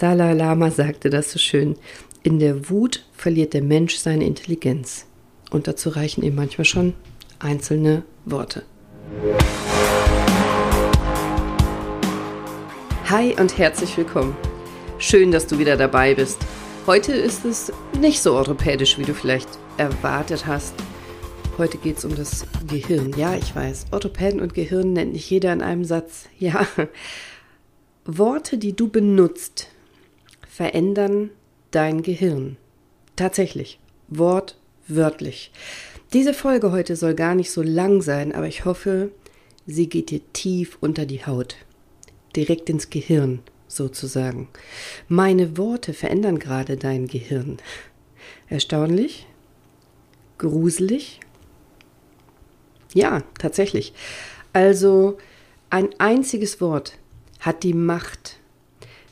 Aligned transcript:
Dalai 0.00 0.32
Lama 0.32 0.70
sagte 0.70 1.10
das 1.10 1.30
so 1.30 1.38
schön. 1.38 1.76
In 2.22 2.38
der 2.38 2.70
Wut 2.70 3.04
verliert 3.12 3.52
der 3.52 3.60
Mensch 3.60 3.96
seine 3.96 4.24
Intelligenz. 4.24 5.04
Und 5.50 5.68
dazu 5.68 5.90
reichen 5.90 6.24
ihm 6.24 6.36
manchmal 6.36 6.64
schon 6.64 6.94
einzelne 7.38 8.02
Worte. 8.24 8.62
Hi 13.10 13.34
und 13.38 13.58
herzlich 13.58 13.94
willkommen. 13.98 14.34
Schön, 14.96 15.32
dass 15.32 15.46
du 15.46 15.58
wieder 15.58 15.76
dabei 15.76 16.14
bist. 16.14 16.38
Heute 16.86 17.12
ist 17.12 17.44
es 17.44 17.70
nicht 18.00 18.22
so 18.22 18.36
orthopädisch, 18.36 18.96
wie 18.96 19.04
du 19.04 19.12
vielleicht 19.12 19.50
erwartet 19.76 20.46
hast. 20.46 20.72
Heute 21.58 21.76
geht 21.76 21.98
es 21.98 22.06
um 22.06 22.16
das 22.16 22.46
Gehirn. 22.66 23.12
Ja, 23.18 23.34
ich 23.34 23.54
weiß, 23.54 23.88
Orthopäden 23.90 24.40
und 24.40 24.54
Gehirn 24.54 24.94
nennt 24.94 25.12
nicht 25.12 25.28
jeder 25.28 25.52
in 25.52 25.60
einem 25.60 25.84
Satz. 25.84 26.24
Ja, 26.38 26.66
Worte, 28.06 28.56
die 28.56 28.74
du 28.74 28.88
benutzt, 28.88 29.68
verändern 30.60 31.30
dein 31.70 32.02
Gehirn. 32.02 32.58
Tatsächlich, 33.16 33.80
wortwörtlich. 34.08 35.52
Diese 36.12 36.34
Folge 36.34 36.70
heute 36.70 36.96
soll 36.96 37.14
gar 37.14 37.34
nicht 37.34 37.50
so 37.50 37.62
lang 37.62 38.02
sein, 38.02 38.34
aber 38.34 38.46
ich 38.46 38.66
hoffe, 38.66 39.10
sie 39.66 39.88
geht 39.88 40.10
dir 40.10 40.20
tief 40.34 40.76
unter 40.82 41.06
die 41.06 41.24
Haut. 41.24 41.56
Direkt 42.36 42.68
ins 42.68 42.90
Gehirn, 42.90 43.40
sozusagen. 43.68 44.48
Meine 45.08 45.56
Worte 45.56 45.94
verändern 45.94 46.38
gerade 46.38 46.76
dein 46.76 47.06
Gehirn. 47.06 47.56
Erstaunlich? 48.50 49.26
Gruselig? 50.36 51.20
Ja, 52.92 53.22
tatsächlich. 53.38 53.94
Also 54.52 55.16
ein 55.70 55.88
einziges 55.96 56.60
Wort 56.60 56.98
hat 57.38 57.62
die 57.62 57.72
Macht, 57.72 58.39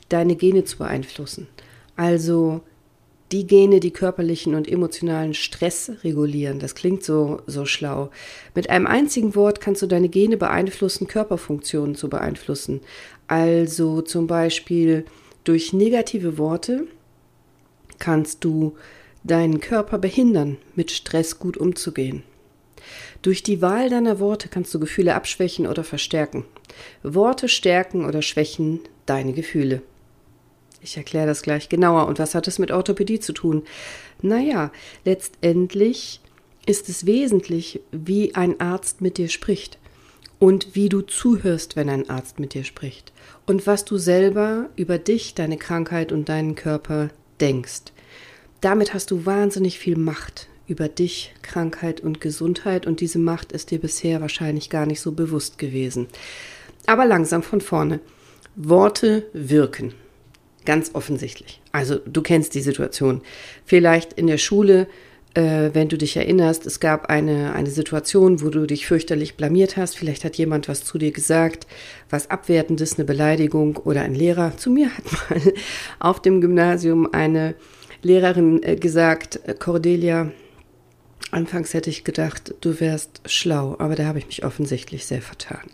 deine 0.09 0.35
Gene 0.35 0.65
zu 0.65 0.77
beeinflussen. 0.77 1.47
Also 1.95 2.61
die 3.31 3.45
Gene, 3.45 3.79
die 3.79 3.91
körperlichen 3.91 4.55
und 4.55 4.67
emotionalen 4.67 5.33
Stress 5.33 5.91
regulieren. 6.03 6.59
Das 6.59 6.73
klingt 6.73 7.03
so, 7.03 7.41
so 7.45 7.65
schlau. 7.65 8.09
Mit 8.55 8.69
einem 8.69 8.87
einzigen 8.87 9.35
Wort 9.35 9.61
kannst 9.61 9.81
du 9.81 9.87
deine 9.87 10.09
Gene 10.09 10.37
beeinflussen, 10.37 11.07
Körperfunktionen 11.07 11.95
zu 11.95 12.09
beeinflussen. 12.09 12.81
Also 13.27 14.01
zum 14.01 14.25
Beispiel 14.25 15.05
durch 15.43 15.73
negative 15.73 16.37
Worte 16.37 16.87
kannst 17.99 18.43
du 18.43 18.75
deinen 19.23 19.59
Körper 19.59 19.99
behindern, 19.99 20.57
mit 20.75 20.89
Stress 20.89 21.37
gut 21.37 21.57
umzugehen. 21.57 22.23
Durch 23.21 23.43
die 23.43 23.61
Wahl 23.61 23.89
deiner 23.89 24.19
Worte 24.19 24.47
kannst 24.47 24.73
du 24.73 24.79
Gefühle 24.79 25.13
abschwächen 25.13 25.67
oder 25.67 25.83
verstärken. 25.83 26.45
Worte 27.03 27.49
stärken 27.49 28.05
oder 28.05 28.21
schwächen 28.21 28.79
deine 29.05 29.33
Gefühle. 29.33 29.81
Ich 30.81 30.97
erkläre 30.97 31.27
das 31.27 31.41
gleich 31.41 31.69
genauer. 31.69 32.07
Und 32.07 32.19
was 32.19 32.35
hat 32.35 32.47
es 32.47 32.59
mit 32.59 32.71
Orthopädie 32.71 33.19
zu 33.19 33.33
tun? 33.33 33.63
Naja, 34.21 34.71
letztendlich 35.05 36.21
ist 36.65 36.89
es 36.89 37.05
wesentlich, 37.05 37.81
wie 37.91 38.35
ein 38.35 38.59
Arzt 38.59 39.01
mit 39.01 39.17
dir 39.17 39.29
spricht 39.29 39.77
und 40.39 40.75
wie 40.75 40.89
du 40.89 41.01
zuhörst, 41.01 41.75
wenn 41.75 41.89
ein 41.89 42.09
Arzt 42.09 42.39
mit 42.39 42.53
dir 42.53 42.63
spricht 42.63 43.11
und 43.45 43.67
was 43.67 43.85
du 43.85 43.97
selber 43.97 44.69
über 44.75 44.97
dich, 44.97 45.35
deine 45.35 45.57
Krankheit 45.57 46.11
und 46.11 46.29
deinen 46.29 46.55
Körper 46.55 47.09
denkst. 47.41 47.91
Damit 48.61 48.93
hast 48.93 49.11
du 49.11 49.25
wahnsinnig 49.25 49.79
viel 49.79 49.97
Macht 49.97 50.47
über 50.67 50.87
dich, 50.87 51.33
Krankheit 51.41 52.01
und 52.01 52.21
Gesundheit 52.21 52.85
und 52.85 53.01
diese 53.01 53.19
Macht 53.19 53.51
ist 53.51 53.71
dir 53.71 53.79
bisher 53.79 54.21
wahrscheinlich 54.21 54.69
gar 54.69 54.85
nicht 54.85 55.01
so 55.01 55.11
bewusst 55.11 55.57
gewesen. 55.57 56.07
Aber 56.85 57.05
langsam 57.05 57.43
von 57.43 57.61
vorne. 57.61 57.99
Worte 58.55 59.27
wirken. 59.33 59.93
Ganz 60.65 60.91
offensichtlich. 60.93 61.61
Also 61.71 61.97
du 62.05 62.21
kennst 62.21 62.53
die 62.55 62.61
Situation. 62.61 63.21
Vielleicht 63.65 64.13
in 64.13 64.27
der 64.27 64.37
Schule, 64.37 64.87
äh, 65.33 65.69
wenn 65.73 65.89
du 65.89 65.97
dich 65.97 66.17
erinnerst, 66.17 66.65
es 66.65 66.79
gab 66.79 67.09
eine, 67.09 67.53
eine 67.53 67.69
Situation, 67.69 68.41
wo 68.41 68.49
du 68.49 68.65
dich 68.65 68.85
fürchterlich 68.85 69.35
blamiert 69.35 69.77
hast. 69.77 69.97
Vielleicht 69.97 70.23
hat 70.25 70.37
jemand 70.37 70.67
was 70.67 70.83
zu 70.83 70.97
dir 70.97 71.11
gesagt, 71.11 71.67
was 72.09 72.29
Abwertendes, 72.29 72.97
eine 72.97 73.05
Beleidigung 73.05 73.77
oder 73.77 74.01
ein 74.01 74.15
Lehrer. 74.15 74.57
Zu 74.57 74.71
mir 74.71 74.89
hat 74.95 75.03
mal 75.11 75.53
auf 75.99 76.21
dem 76.21 76.41
Gymnasium 76.41 77.09
eine 77.13 77.55
Lehrerin 78.01 78.61
äh, 78.63 78.75
gesagt, 78.75 79.39
Cordelia, 79.59 80.31
Anfangs 81.31 81.73
hätte 81.73 81.91
ich 81.91 82.03
gedacht, 82.03 82.55
du 82.61 82.79
wärst 82.79 83.21
schlau, 83.25 83.75
aber 83.77 83.95
da 83.95 84.05
habe 84.05 84.17
ich 84.19 84.25
mich 84.25 84.43
offensichtlich 84.43 85.05
sehr 85.05 85.21
vertan. 85.21 85.69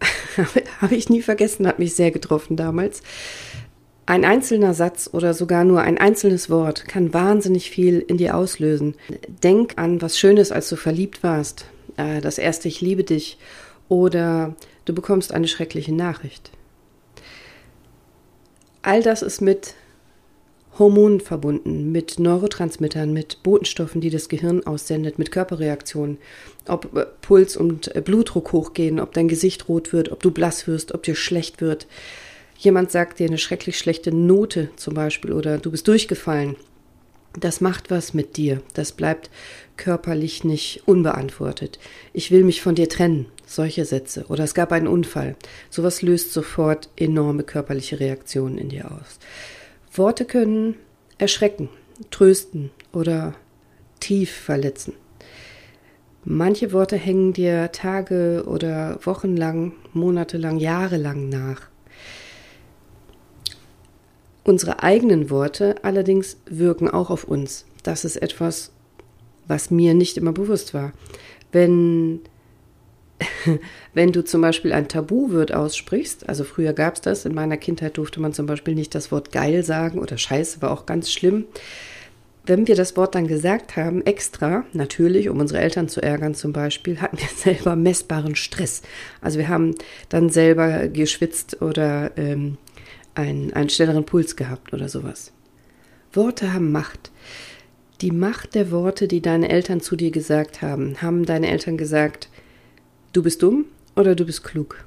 habe 0.80 0.96
ich 0.96 1.08
nie 1.08 1.22
vergessen, 1.22 1.66
hat 1.66 1.78
mich 1.78 1.94
sehr 1.94 2.10
getroffen 2.10 2.56
damals. 2.56 3.02
Ein 4.10 4.24
einzelner 4.24 4.74
Satz 4.74 5.08
oder 5.12 5.34
sogar 5.34 5.62
nur 5.62 5.82
ein 5.82 5.96
einzelnes 5.96 6.50
Wort 6.50 6.88
kann 6.88 7.14
wahnsinnig 7.14 7.70
viel 7.70 8.00
in 8.00 8.16
dir 8.16 8.36
auslösen. 8.36 8.96
Denk 9.44 9.74
an 9.76 10.02
was 10.02 10.18
Schönes, 10.18 10.50
als 10.50 10.68
du 10.68 10.74
verliebt 10.74 11.22
warst. 11.22 11.66
Äh, 11.96 12.20
das 12.20 12.38
erste 12.38 12.66
Ich 12.66 12.80
liebe 12.80 13.04
dich. 13.04 13.38
Oder 13.88 14.56
du 14.84 14.94
bekommst 14.94 15.32
eine 15.32 15.46
schreckliche 15.46 15.94
Nachricht. 15.94 16.50
All 18.82 19.00
das 19.00 19.22
ist 19.22 19.42
mit 19.42 19.74
Hormonen 20.76 21.20
verbunden, 21.20 21.92
mit 21.92 22.18
Neurotransmittern, 22.18 23.12
mit 23.12 23.44
Botenstoffen, 23.44 24.00
die 24.00 24.10
das 24.10 24.28
Gehirn 24.28 24.66
aussendet, 24.66 25.20
mit 25.20 25.30
Körperreaktionen. 25.30 26.18
Ob 26.66 26.96
äh, 26.96 27.06
Puls 27.22 27.56
und 27.56 27.94
äh, 27.94 28.00
Blutdruck 28.00 28.50
hochgehen, 28.50 28.98
ob 28.98 29.12
dein 29.12 29.28
Gesicht 29.28 29.68
rot 29.68 29.92
wird, 29.92 30.10
ob 30.10 30.20
du 30.20 30.32
blass 30.32 30.66
wirst, 30.66 30.94
ob 30.94 31.04
dir 31.04 31.14
schlecht 31.14 31.60
wird. 31.60 31.86
Jemand 32.60 32.90
sagt 32.90 33.18
dir 33.18 33.26
eine 33.26 33.38
schrecklich 33.38 33.78
schlechte 33.78 34.14
Note 34.14 34.68
zum 34.76 34.92
Beispiel 34.92 35.32
oder 35.32 35.56
du 35.56 35.70
bist 35.70 35.88
durchgefallen. 35.88 36.56
Das 37.32 37.62
macht 37.62 37.90
was 37.90 38.12
mit 38.12 38.36
dir. 38.36 38.60
Das 38.74 38.92
bleibt 38.92 39.30
körperlich 39.78 40.44
nicht 40.44 40.82
unbeantwortet. 40.84 41.78
Ich 42.12 42.30
will 42.30 42.44
mich 42.44 42.60
von 42.60 42.74
dir 42.74 42.90
trennen. 42.90 43.24
Solche 43.46 43.86
Sätze. 43.86 44.26
Oder 44.28 44.44
es 44.44 44.52
gab 44.52 44.72
einen 44.72 44.88
Unfall. 44.88 45.36
Sowas 45.70 46.02
löst 46.02 46.34
sofort 46.34 46.90
enorme 46.96 47.44
körperliche 47.44 47.98
Reaktionen 47.98 48.58
in 48.58 48.68
dir 48.68 48.90
aus. 48.90 49.18
Worte 49.94 50.26
können 50.26 50.74
erschrecken, 51.16 51.70
trösten 52.10 52.70
oder 52.92 53.34
tief 54.00 54.32
verletzen. 54.32 54.92
Manche 56.24 56.74
Worte 56.74 56.96
hängen 56.96 57.32
dir 57.32 57.72
Tage 57.72 58.44
oder 58.46 58.98
Wochen 59.06 59.34
lang, 59.34 59.72
Monate 59.94 60.36
lang, 60.36 60.58
Jahre 60.58 60.98
lang 60.98 61.30
nach. 61.30 61.69
Unsere 64.44 64.82
eigenen 64.82 65.30
Worte 65.30 65.76
allerdings 65.82 66.38
wirken 66.46 66.88
auch 66.88 67.10
auf 67.10 67.24
uns. 67.24 67.66
Das 67.82 68.04
ist 68.04 68.16
etwas, 68.16 68.72
was 69.46 69.70
mir 69.70 69.94
nicht 69.94 70.16
immer 70.16 70.32
bewusst 70.32 70.74
war. 70.74 70.92
Wenn 71.52 72.20
wenn 73.94 74.12
du 74.12 74.24
zum 74.24 74.40
Beispiel 74.40 74.72
ein 74.72 74.88
Tabuwort 74.88 75.52
aussprichst, 75.52 76.28
also 76.28 76.44
früher 76.44 76.72
gab 76.72 76.94
es 76.94 77.00
das, 77.00 77.24
in 77.24 77.34
meiner 77.34 77.56
Kindheit 77.56 77.96
durfte 77.96 78.20
man 78.20 78.32
zum 78.32 78.46
Beispiel 78.46 78.74
nicht 78.74 78.94
das 78.94 79.12
Wort 79.12 79.32
geil 79.32 79.62
sagen 79.62 79.98
oder 79.98 80.18
scheiße, 80.18 80.62
war 80.62 80.70
auch 80.70 80.86
ganz 80.86 81.12
schlimm. 81.12 81.44
Wenn 82.46 82.66
wir 82.66 82.74
das 82.74 82.96
Wort 82.96 83.14
dann 83.14 83.28
gesagt 83.28 83.76
haben, 83.76 84.04
extra, 84.06 84.64
natürlich, 84.72 85.28
um 85.28 85.38
unsere 85.38 85.60
Eltern 85.60 85.88
zu 85.88 86.02
ärgern 86.02 86.34
zum 86.34 86.52
Beispiel, 86.52 87.00
hatten 87.00 87.18
wir 87.18 87.28
selber 87.36 87.76
messbaren 87.76 88.34
Stress. 88.34 88.82
Also 89.20 89.38
wir 89.38 89.48
haben 89.48 89.74
dann 90.08 90.30
selber 90.30 90.88
geschwitzt 90.88 91.60
oder 91.60 92.16
ähm, 92.16 92.56
einen, 93.14 93.52
einen 93.52 93.70
schnelleren 93.70 94.04
Puls 94.04 94.36
gehabt 94.36 94.72
oder 94.72 94.88
sowas. 94.88 95.32
Worte 96.12 96.52
haben 96.52 96.72
Macht. 96.72 97.10
Die 98.00 98.10
Macht 98.10 98.54
der 98.54 98.70
Worte, 98.70 99.08
die 99.08 99.20
deine 99.20 99.50
Eltern 99.50 99.80
zu 99.80 99.96
dir 99.96 100.10
gesagt 100.10 100.62
haben, 100.62 101.02
haben 101.02 101.24
deine 101.26 101.48
Eltern 101.48 101.76
gesagt, 101.76 102.28
Du 103.12 103.24
bist 103.24 103.42
dumm 103.42 103.64
oder 103.96 104.14
du 104.14 104.24
bist 104.24 104.44
klug. 104.44 104.84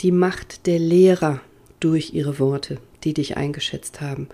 Die 0.00 0.12
Macht 0.12 0.68
der 0.68 0.78
Lehrer 0.78 1.40
durch 1.80 2.14
ihre 2.14 2.38
Worte, 2.38 2.78
die 3.02 3.14
dich 3.14 3.36
eingeschätzt 3.36 4.00
haben. 4.00 4.28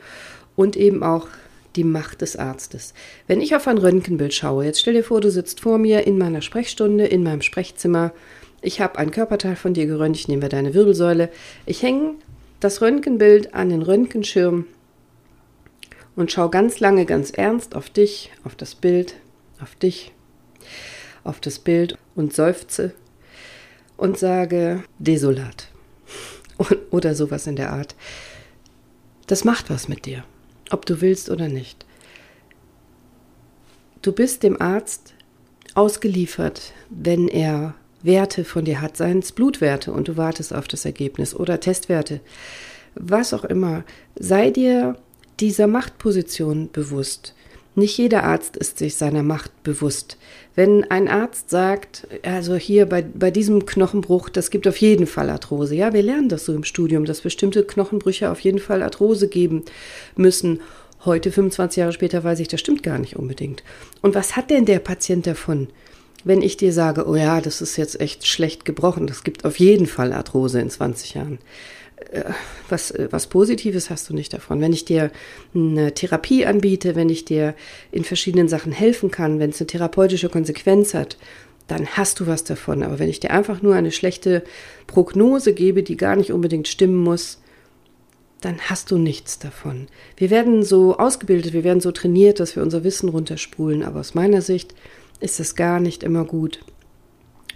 Und 0.57 0.77
eben 0.77 1.03
auch 1.03 1.29
die 1.75 1.85
Macht 1.85 2.21
des 2.21 2.37
Arztes. 2.37 2.93
Wenn 3.27 3.41
ich 3.41 3.57
auf 3.57 3.67
ein 3.67 3.79
Röntgenbild 3.79 4.35
schaue, 4.35 4.67
jetzt 4.67 4.81
stell 4.81 4.93
dir 4.93 5.05
vor, 5.05 5.23
du 5.23 5.31
sitzt 5.31 5.61
vor 5.61 5.79
mir 5.79 6.07
in 6.07 6.19
meiner 6.19 6.43
Sprechstunde, 6.43 7.07
in 7.07 7.23
meinem 7.23 7.41
Sprechzimmer. 7.41 8.13
Ich 8.61 8.83
habe 8.83 8.99
ein 8.99 9.11
Körperteil 9.11 9.57
von 9.57 9.73
dir 9.73 9.87
geröntgt, 9.87 10.29
nehmen 10.29 10.43
wir 10.43 10.51
deine 10.51 10.75
Wirbelsäule. 10.75 11.31
Ich 11.65 11.83
hänge 11.83 12.17
das 12.65 12.81
Röntgenbild 12.81 13.53
an 13.53 13.69
den 13.69 13.83
Röntgenschirm 13.83 14.67
und 16.17 16.33
schaue 16.33 16.49
ganz 16.49 16.81
lange, 16.81 17.05
ganz 17.05 17.31
ernst 17.31 17.75
auf 17.75 17.91
dich, 17.91 18.33
auf 18.43 18.57
das 18.57 18.75
Bild, 18.75 19.17
auf 19.61 19.75
dich, 19.75 20.13
auf 21.25 21.41
das 21.41 21.59
Bild 21.59 21.99
und 22.15 22.33
seufze 22.33 22.95
und 23.99 24.19
sage 24.19 24.83
desolat 24.99 25.69
oder 26.91 27.15
sowas 27.15 27.47
in 27.47 27.57
der 27.57 27.71
Art. 27.71 27.97
Das 29.27 29.45
macht 29.45 29.69
was 29.69 29.89
mit 29.89 30.07
dir, 30.07 30.25
ob 30.71 30.87
du 30.87 31.03
willst 31.03 31.29
oder 31.29 31.49
nicht. 31.49 31.85
Du 34.01 34.13
bist 34.13 34.43
dem 34.43 34.59
Arzt 34.59 35.13
ausgeliefert, 35.75 36.73
wenn 36.89 37.29
er 37.29 37.75
Werte 38.05 38.45
von 38.45 38.65
dir 38.65 38.81
hat, 38.81 38.97
seien 38.97 39.19
es 39.19 39.33
Blutwerte 39.33 39.93
und 39.93 40.09
du 40.09 40.17
wartest 40.17 40.55
auf 40.55 40.69
das 40.69 40.85
Ergebnis 40.85 41.35
oder 41.35 41.59
Testwerte. 41.59 42.21
was 42.95 43.35
auch 43.35 43.45
immer. 43.45 43.83
Sei 44.15 44.51
dir 44.51 44.97
dieser 45.41 45.67
Machtposition 45.67 46.71
bewusst. 46.71 47.35
Nicht 47.77 47.99
jeder 47.99 48.23
Arzt 48.23 48.57
ist 48.57 48.79
sich 48.79 48.95
seiner 48.95 49.25
Macht 49.25 49.65
bewusst. 49.65 50.17
Wenn 50.55 50.89
ein 50.93 51.09
Arzt 51.09 51.51
sagt, 51.51 52.07
also 52.23 52.55
hier 52.55 52.87
bei, 52.87 53.03
bei 53.03 53.33
diesem 53.33 53.67
Knochenbruch, 53.67 54.29
das 54.29 54.51
gibt 54.51 54.69
auf 54.69 54.77
jeden 54.77 55.09
Fall 55.09 55.29
Arthrose. 55.29 55.75
Ja, 55.75 55.93
wir 55.93 56.03
lernen 56.03 56.29
das 56.29 56.45
so 56.45 56.55
im 56.55 56.63
Studium, 56.63 57.05
dass 57.05 57.23
bestimmte 57.23 57.65
Knochenbrüche 57.65 58.31
auf 58.31 58.39
jeden 58.41 58.61
Fall 58.61 58.81
Arthrose 58.81 59.27
geben 59.27 59.65
müssen. 60.15 60.61
Heute, 61.05 61.33
25 61.33 61.79
Jahre 61.79 61.93
später, 61.93 62.23
weiß 62.23 62.39
ich, 62.39 62.49
das 62.49 62.61
stimmt 62.61 62.85
gar 62.85 62.99
nicht 62.99 63.17
unbedingt. 63.17 63.65
Und 64.03 64.15
was 64.15 64.37
hat 64.37 64.51
denn 64.51 64.67
der 64.67 64.79
Patient 64.79 65.27
davon? 65.27 65.67
Wenn 66.25 66.43
ich 66.43 66.57
dir 66.57 66.73
sage, 66.73 67.07
oh 67.07 67.17
ja, 67.17 67.41
das 67.41 67.61
ist 67.61 67.77
jetzt 67.77 68.01
echt 68.01 68.27
schlecht 68.27 68.65
gebrochen, 68.65 69.07
das 69.07 69.25
gibt 69.25 69.45
auf 69.45 69.59
jeden 69.59 69.87
Fall 69.87 70.13
Arthrose 70.13 70.61
in 70.61 70.71
20 70.71 71.15
Jahren 71.15 71.39
äh, 72.11 72.25
was, 72.69 72.91
äh, 72.91 73.09
was 73.11 73.27
Positives 73.27 73.91
hast 73.91 74.09
du 74.09 74.15
nicht 74.15 74.33
davon. 74.33 74.61
Wenn 74.61 74.73
ich 74.73 74.85
dir 74.85 75.11
eine 75.55 75.95
Therapie 75.95 76.47
anbiete, 76.47 76.97
wenn 76.97 77.09
ich 77.09 77.25
dir 77.25 77.55
in 77.93 78.05
verschiedenen 78.05 78.49
Sachen 78.49 78.73
helfen 78.73 79.11
kann, 79.11 79.39
wenn 79.39 79.51
es 79.51 79.61
eine 79.61 79.67
therapeutische 79.67 80.29
Konsequenz 80.29 80.95
hat, 80.95 81.17
dann 81.67 81.87
hast 81.87 82.21
du 82.21 82.27
was 82.27 82.45
davon. 82.45 82.83
Aber 82.83 82.99
wenn 82.99 83.09
ich 83.09 83.21
dir 83.21 83.31
einfach 83.31 83.63
nur 83.63 83.75
eine 83.75 83.93
schlechte 83.93 84.43
Prognose 84.87 85.55
gebe, 85.55 85.83
die 85.83 85.97
gar 85.97 86.17
nicht 86.17 86.33
unbedingt 86.33 86.69
stimmen 86.69 87.03
muss, 87.03 87.41
dann 88.41 88.61
hast 88.61 88.91
du 88.91 88.99
nichts 88.99 89.39
davon. 89.39 89.87
Wir 90.17 90.29
werden 90.29 90.63
so 90.63 90.99
ausgebildet, 90.99 91.55
wir 91.55 91.65
werden 91.65 91.81
so 91.81 91.93
trainiert, 91.93 92.41
dass 92.41 92.57
wir 92.57 92.63
unser 92.63 92.85
Wissen 92.85 93.09
runterspulen, 93.09 93.83
aber 93.83 94.01
aus 94.01 94.15
meiner 94.15 94.43
Sicht 94.43 94.75
ist 95.25 95.41
es 95.41 95.57
gar 95.57 95.81
nicht 95.81 96.03
immer 96.03 96.25
gut 96.25 96.61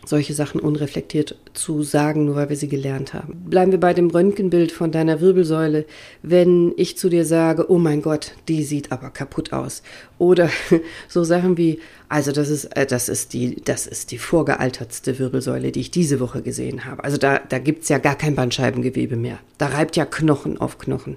solche 0.08 0.34
Sachen 0.34 0.60
unreflektiert 0.60 1.36
zu 1.52 1.82
sagen, 1.82 2.24
nur 2.24 2.36
weil 2.36 2.48
wir 2.48 2.56
sie 2.56 2.68
gelernt 2.68 3.14
haben. 3.14 3.44
Bleiben 3.46 3.72
wir 3.72 3.80
bei 3.80 3.92
dem 3.92 4.08
Röntgenbild 4.08 4.72
von 4.72 4.90
deiner 4.90 5.20
Wirbelsäule. 5.20 5.84
Wenn 6.22 6.72
ich 6.76 6.96
zu 6.96 7.08
dir 7.08 7.24
sage, 7.24 7.70
oh 7.70 7.78
mein 7.78 8.00
Gott, 8.02 8.32
die 8.48 8.64
sieht 8.64 8.90
aber 8.90 9.10
kaputt 9.10 9.52
aus. 9.52 9.82
Oder 10.16 10.50
so 11.08 11.24
Sachen 11.24 11.56
wie, 11.56 11.80
also 12.08 12.32
das 12.32 12.48
ist, 12.48 12.64
äh, 12.76 12.86
das 12.86 13.08
ist 13.08 13.32
die, 13.32 13.56
das 13.56 13.86
ist 13.86 14.10
die 14.10 14.18
vorgealtertste 14.18 15.18
Wirbelsäule, 15.18 15.72
die 15.72 15.80
ich 15.80 15.90
diese 15.90 16.20
Woche 16.20 16.42
gesehen 16.42 16.84
habe. 16.84 17.04
Also 17.04 17.18
da, 17.18 17.38
da 17.38 17.58
gibt's 17.58 17.88
ja 17.88 17.98
gar 17.98 18.16
kein 18.16 18.34
Bandscheibengewebe 18.34 19.16
mehr. 19.16 19.38
Da 19.58 19.66
reibt 19.66 19.96
ja 19.96 20.06
Knochen 20.06 20.58
auf 20.58 20.78
Knochen. 20.78 21.16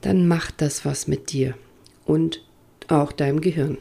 Dann 0.00 0.28
macht 0.28 0.60
das 0.60 0.84
was 0.84 1.08
mit 1.08 1.32
dir 1.32 1.54
und 2.04 2.42
auch 2.88 3.10
deinem 3.10 3.40
Gehirn. 3.40 3.78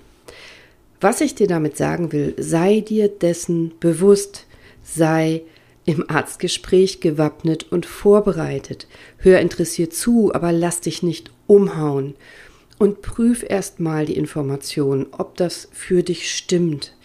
Was 1.04 1.20
ich 1.20 1.36
dir 1.36 1.48
damit 1.48 1.76
sagen 1.76 2.14
will, 2.14 2.34
sei 2.38 2.80
dir 2.80 3.10
dessen 3.10 3.74
bewusst, 3.82 4.46
sei 4.86 5.42
im 5.84 6.10
Arztgespräch 6.10 7.02
gewappnet 7.02 7.70
und 7.74 7.86
vorbereitet. 7.86 8.88
Hör 9.18 9.42
interessiert 9.42 9.94
zu, 9.94 10.34
aber 10.34 10.54
lass 10.54 10.80
dich 10.80 11.04
nicht 11.04 11.30
umhauen. 11.46 12.16
Und 12.78 13.02
prüf 13.02 13.44
erstmal 13.46 14.06
die 14.06 14.16
Informationen, 14.16 15.08
ob 15.12 15.36
das 15.36 15.68
für 15.74 16.04
dich 16.04 16.32
stimmt. 16.32 16.96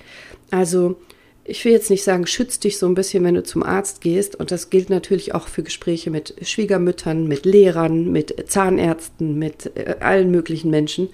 Also, 0.53 0.95
ich 1.43 1.65
will 1.65 1.73
jetzt 1.73 1.91
nicht 1.91 2.05
sagen, 2.05 2.29
schütz 2.29 2.61
dich 2.61 2.79
so 2.79 2.87
ein 2.87 2.95
bisschen, 2.95 3.25
wenn 3.25 3.35
du 3.35 3.43
zum 3.43 3.65
Arzt 3.65 4.01
gehst. 4.01 4.37
Und 4.37 4.53
das 4.53 4.71
gilt 4.71 4.91
natürlich 4.91 5.35
auch 5.35 5.49
für 5.49 5.65
Gespräche 5.65 6.13
mit 6.13 6.37
Schwiegermüttern, 6.43 7.27
mit 7.27 7.45
Lehrern, 7.45 8.13
mit 8.13 8.49
Zahnärzten, 8.49 9.37
mit 9.41 9.73
äh, 9.75 9.97
allen 9.99 10.31
möglichen 10.31 10.71
Menschen. 10.71 11.09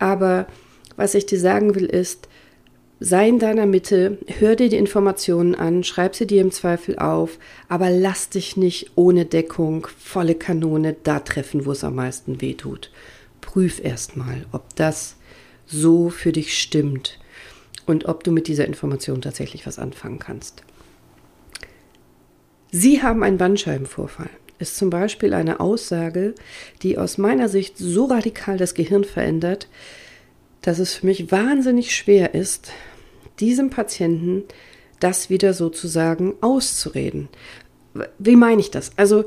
Aber 0.00 0.48
was 0.98 1.14
ich 1.14 1.26
dir 1.26 1.38
sagen 1.38 1.76
will, 1.76 1.86
ist, 1.86 2.28
sei 3.00 3.28
in 3.28 3.38
deiner 3.38 3.66
Mitte, 3.66 4.18
hör 4.40 4.56
dir 4.56 4.68
die 4.68 4.76
Informationen 4.76 5.54
an, 5.54 5.84
schreib 5.84 6.16
sie 6.16 6.26
dir 6.26 6.40
im 6.40 6.50
Zweifel 6.50 6.98
auf, 6.98 7.38
aber 7.68 7.88
lass 7.88 8.30
dich 8.30 8.56
nicht 8.56 8.90
ohne 8.96 9.24
Deckung, 9.24 9.86
volle 9.96 10.34
Kanone 10.34 10.96
da 11.04 11.20
treffen, 11.20 11.64
wo 11.64 11.72
es 11.72 11.84
am 11.84 11.94
meisten 11.94 12.40
weh 12.40 12.54
tut. 12.54 12.90
Prüf 13.40 13.82
erstmal, 13.82 14.44
ob 14.50 14.74
das 14.74 15.14
so 15.66 16.10
für 16.10 16.32
dich 16.32 16.60
stimmt 16.60 17.20
und 17.86 18.06
ob 18.06 18.24
du 18.24 18.32
mit 18.32 18.48
dieser 18.48 18.66
Information 18.66 19.22
tatsächlich 19.22 19.66
was 19.68 19.78
anfangen 19.78 20.18
kannst. 20.18 20.64
Sie 22.72 23.02
haben 23.02 23.22
einen 23.22 23.38
Bandscheibenvorfall. 23.38 24.30
Ist 24.58 24.76
zum 24.76 24.90
Beispiel 24.90 25.34
eine 25.34 25.60
Aussage, 25.60 26.34
die 26.82 26.98
aus 26.98 27.16
meiner 27.16 27.48
Sicht 27.48 27.78
so 27.78 28.06
radikal 28.06 28.56
das 28.56 28.74
Gehirn 28.74 29.04
verändert, 29.04 29.68
dass 30.62 30.78
es 30.78 30.94
für 30.94 31.06
mich 31.06 31.30
wahnsinnig 31.30 31.94
schwer 31.94 32.34
ist, 32.34 32.70
diesem 33.40 33.70
Patienten 33.70 34.44
das 35.00 35.30
wieder 35.30 35.54
sozusagen 35.54 36.34
auszureden. 36.40 37.28
Wie 38.18 38.36
meine 38.36 38.60
ich 38.60 38.70
das? 38.70 38.90
Also 38.96 39.24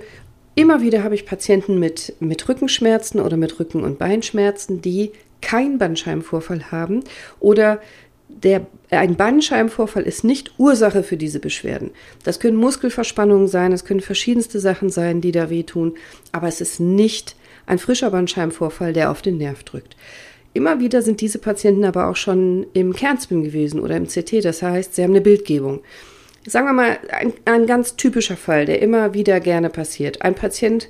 immer 0.55 0.81
wieder 0.81 1.03
habe 1.03 1.15
ich 1.15 1.25
Patienten 1.25 1.79
mit, 1.79 2.15
mit 2.19 2.47
Rückenschmerzen 2.47 3.19
oder 3.19 3.37
mit 3.37 3.59
Rücken- 3.59 3.83
und 3.83 3.97
Beinschmerzen, 3.99 4.81
die 4.81 5.11
keinen 5.41 5.77
Bandscheibenvorfall 5.77 6.71
haben 6.71 7.03
oder 7.39 7.81
der, 8.29 8.65
ein 8.89 9.15
Bandscheibenvorfall 9.15 10.03
ist 10.03 10.23
nicht 10.23 10.53
Ursache 10.57 11.03
für 11.03 11.17
diese 11.17 11.39
Beschwerden. 11.39 11.91
Das 12.23 12.39
können 12.39 12.57
Muskelverspannungen 12.57 13.47
sein, 13.47 13.73
es 13.73 13.83
können 13.83 13.99
verschiedenste 13.99 14.59
Sachen 14.59 14.89
sein, 14.89 15.21
die 15.21 15.31
da 15.31 15.49
wehtun, 15.49 15.95
aber 16.31 16.47
es 16.47 16.61
ist 16.61 16.79
nicht 16.79 17.35
ein 17.65 17.77
frischer 17.77 18.11
Bandscheibenvorfall, 18.11 18.93
der 18.93 19.11
auf 19.11 19.21
den 19.21 19.37
Nerv 19.37 19.63
drückt. 19.63 19.95
Immer 20.53 20.79
wieder 20.79 21.01
sind 21.01 21.21
diese 21.21 21.39
Patienten 21.39 21.85
aber 21.85 22.07
auch 22.07 22.15
schon 22.15 22.65
im 22.73 22.93
Kernspin 22.93 23.43
gewesen 23.43 23.79
oder 23.79 23.95
im 23.95 24.07
CT. 24.07 24.43
Das 24.43 24.61
heißt, 24.61 24.95
sie 24.95 25.03
haben 25.03 25.11
eine 25.11 25.21
Bildgebung. 25.21 25.81
Sagen 26.45 26.67
wir 26.67 26.73
mal, 26.73 26.97
ein, 27.11 27.33
ein 27.45 27.67
ganz 27.67 27.95
typischer 27.95 28.35
Fall, 28.35 28.65
der 28.65 28.81
immer 28.81 29.13
wieder 29.13 29.39
gerne 29.39 29.69
passiert. 29.69 30.23
Ein 30.23 30.35
Patient, 30.35 30.89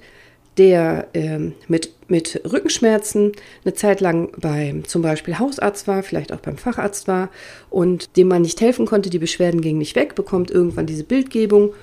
der 0.57 1.07
ähm, 1.13 1.53
mit, 1.67 1.93
mit 2.07 2.41
Rückenschmerzen 2.51 3.33
eine 3.63 3.73
Zeit 3.73 4.01
lang 4.01 4.29
beim 4.37 4.85
zum 4.85 5.01
Beispiel 5.01 5.39
Hausarzt 5.39 5.87
war, 5.87 6.03
vielleicht 6.03 6.33
auch 6.33 6.39
beim 6.39 6.57
Facharzt 6.57 7.07
war 7.07 7.29
und 7.69 8.17
dem 8.17 8.27
man 8.27 8.41
nicht 8.41 8.59
helfen 8.61 8.85
konnte, 8.85 9.09
die 9.09 9.19
Beschwerden 9.19 9.61
gingen 9.61 9.79
nicht 9.79 9.95
weg, 9.95 10.15
bekommt 10.15 10.51
irgendwann 10.51 10.87
diese 10.87 11.03
Bildgebung 11.03 11.73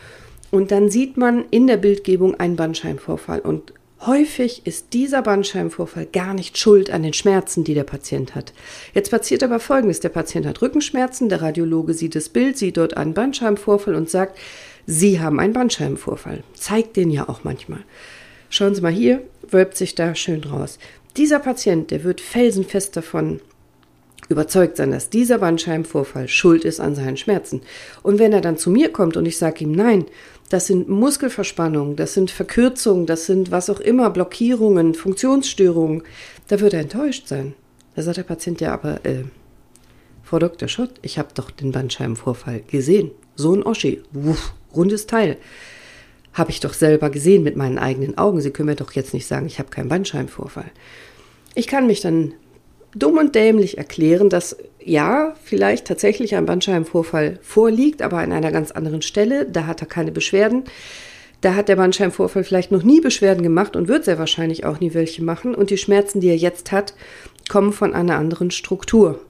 und 0.50 0.70
dann 0.70 0.90
sieht 0.90 1.16
man 1.16 1.44
in 1.50 1.66
der 1.66 1.76
Bildgebung 1.76 2.38
einen 2.38 2.56
Bandscheibenvorfall 2.56 3.40
und 3.40 3.72
Häufig 4.06 4.64
ist 4.64 4.92
dieser 4.92 5.22
Bandscheibenvorfall 5.22 6.06
gar 6.06 6.32
nicht 6.32 6.56
schuld 6.56 6.90
an 6.90 7.02
den 7.02 7.14
Schmerzen, 7.14 7.64
die 7.64 7.74
der 7.74 7.84
Patient 7.84 8.36
hat. 8.36 8.52
Jetzt 8.94 9.10
passiert 9.10 9.42
aber 9.42 9.58
Folgendes. 9.58 9.98
Der 9.98 10.08
Patient 10.08 10.46
hat 10.46 10.62
Rückenschmerzen, 10.62 11.28
der 11.28 11.42
Radiologe 11.42 11.94
sieht 11.94 12.14
das 12.14 12.28
Bild, 12.28 12.56
sieht 12.56 12.76
dort 12.76 12.96
einen 12.96 13.14
Bandscheibenvorfall 13.14 13.96
und 13.96 14.08
sagt, 14.08 14.38
Sie 14.86 15.20
haben 15.20 15.40
einen 15.40 15.52
Bandscheibenvorfall. 15.52 16.44
Zeigt 16.54 16.96
den 16.96 17.10
ja 17.10 17.28
auch 17.28 17.42
manchmal. 17.42 17.80
Schauen 18.50 18.74
Sie 18.74 18.80
mal 18.80 18.92
hier, 18.92 19.22
wölbt 19.42 19.76
sich 19.76 19.94
da 19.96 20.14
schön 20.14 20.44
raus. 20.44 20.78
Dieser 21.16 21.40
Patient, 21.40 21.90
der 21.90 22.04
wird 22.04 22.20
felsenfest 22.20 22.96
davon 22.96 23.40
überzeugt 24.28 24.76
sein, 24.76 24.90
dass 24.90 25.10
dieser 25.10 25.38
Bandscheibenvorfall 25.38 26.28
schuld 26.28 26.64
ist 26.64 26.80
an 26.80 26.94
seinen 26.94 27.16
Schmerzen. 27.16 27.62
Und 28.02 28.18
wenn 28.18 28.32
er 28.32 28.40
dann 28.40 28.58
zu 28.58 28.70
mir 28.70 28.92
kommt 28.92 29.16
und 29.16 29.26
ich 29.26 29.38
sage 29.38 29.64
ihm, 29.64 29.72
nein, 29.72 30.04
das 30.48 30.66
sind 30.66 30.88
Muskelverspannungen, 30.88 31.96
das 31.96 32.14
sind 32.14 32.30
Verkürzungen, 32.30 33.06
das 33.06 33.26
sind 33.26 33.50
was 33.50 33.68
auch 33.68 33.80
immer, 33.80 34.10
Blockierungen, 34.10 34.94
Funktionsstörungen. 34.94 36.02
Da 36.48 36.60
wird 36.60 36.72
er 36.72 36.80
enttäuscht 36.80 37.28
sein. 37.28 37.54
Da 37.94 38.02
sagt 38.02 38.16
der 38.16 38.22
Patient 38.22 38.60
ja, 38.60 38.72
aber 38.72 39.04
äh, 39.04 39.24
Frau 40.22 40.38
Dr. 40.38 40.68
Schott, 40.68 40.94
ich 41.02 41.18
habe 41.18 41.28
doch 41.34 41.50
den 41.50 41.72
Bandscheibenvorfall 41.72 42.62
gesehen. 42.66 43.10
So 43.34 43.54
ein 43.54 43.62
Oschi, 43.62 44.02
wuff, 44.12 44.54
rundes 44.74 45.06
Teil. 45.06 45.36
Habe 46.32 46.50
ich 46.50 46.60
doch 46.60 46.74
selber 46.74 47.10
gesehen 47.10 47.42
mit 47.42 47.56
meinen 47.56 47.78
eigenen 47.78 48.16
Augen. 48.16 48.40
Sie 48.40 48.50
können 48.50 48.68
mir 48.68 48.76
doch 48.76 48.92
jetzt 48.92 49.14
nicht 49.14 49.26
sagen, 49.26 49.46
ich 49.46 49.58
habe 49.58 49.70
keinen 49.70 49.88
Bandscheibenvorfall. 49.88 50.70
Ich 51.54 51.66
kann 51.66 51.86
mich 51.86 52.00
dann 52.00 52.34
dumm 52.94 53.18
und 53.18 53.34
dämlich 53.34 53.78
erklären, 53.78 54.28
dass 54.28 54.56
ja, 54.88 55.34
vielleicht 55.44 55.86
tatsächlich 55.86 56.34
ein 56.34 56.46
Bandscheibenvorfall 56.46 57.38
vorliegt, 57.42 58.00
aber 58.00 58.18
an 58.18 58.32
einer 58.32 58.50
ganz 58.50 58.70
anderen 58.70 59.02
Stelle. 59.02 59.44
Da 59.44 59.66
hat 59.66 59.82
er 59.82 59.86
keine 59.86 60.12
Beschwerden. 60.12 60.64
Da 61.40 61.54
hat 61.54 61.68
der 61.68 61.76
Bandscheibenvorfall 61.76 62.42
vielleicht 62.42 62.72
noch 62.72 62.82
nie 62.82 63.00
Beschwerden 63.00 63.42
gemacht 63.42 63.76
und 63.76 63.86
wird 63.86 64.04
sehr 64.04 64.18
wahrscheinlich 64.18 64.64
auch 64.64 64.80
nie 64.80 64.94
welche 64.94 65.22
machen. 65.22 65.54
Und 65.54 65.70
die 65.70 65.76
Schmerzen, 65.76 66.20
die 66.20 66.28
er 66.28 66.36
jetzt 66.36 66.72
hat, 66.72 66.94
kommen 67.48 67.72
von 67.72 67.94
einer 67.94 68.16
anderen 68.16 68.50
Struktur. 68.50 69.20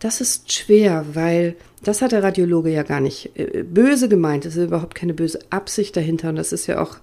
Das 0.00 0.20
ist 0.20 0.52
schwer, 0.52 1.06
weil 1.14 1.56
das 1.82 2.02
hat 2.02 2.12
der 2.12 2.22
Radiologe 2.22 2.70
ja 2.70 2.82
gar 2.82 3.00
nicht 3.00 3.30
äh, 3.38 3.62
böse 3.62 4.08
gemeint. 4.08 4.44
Es 4.44 4.56
ist 4.56 4.64
überhaupt 4.64 4.94
keine 4.94 5.14
böse 5.14 5.38
Absicht 5.50 5.96
dahinter. 5.96 6.30
Und 6.30 6.36
das 6.36 6.52
ist 6.52 6.66
ja 6.66 6.82
auch 6.82 6.96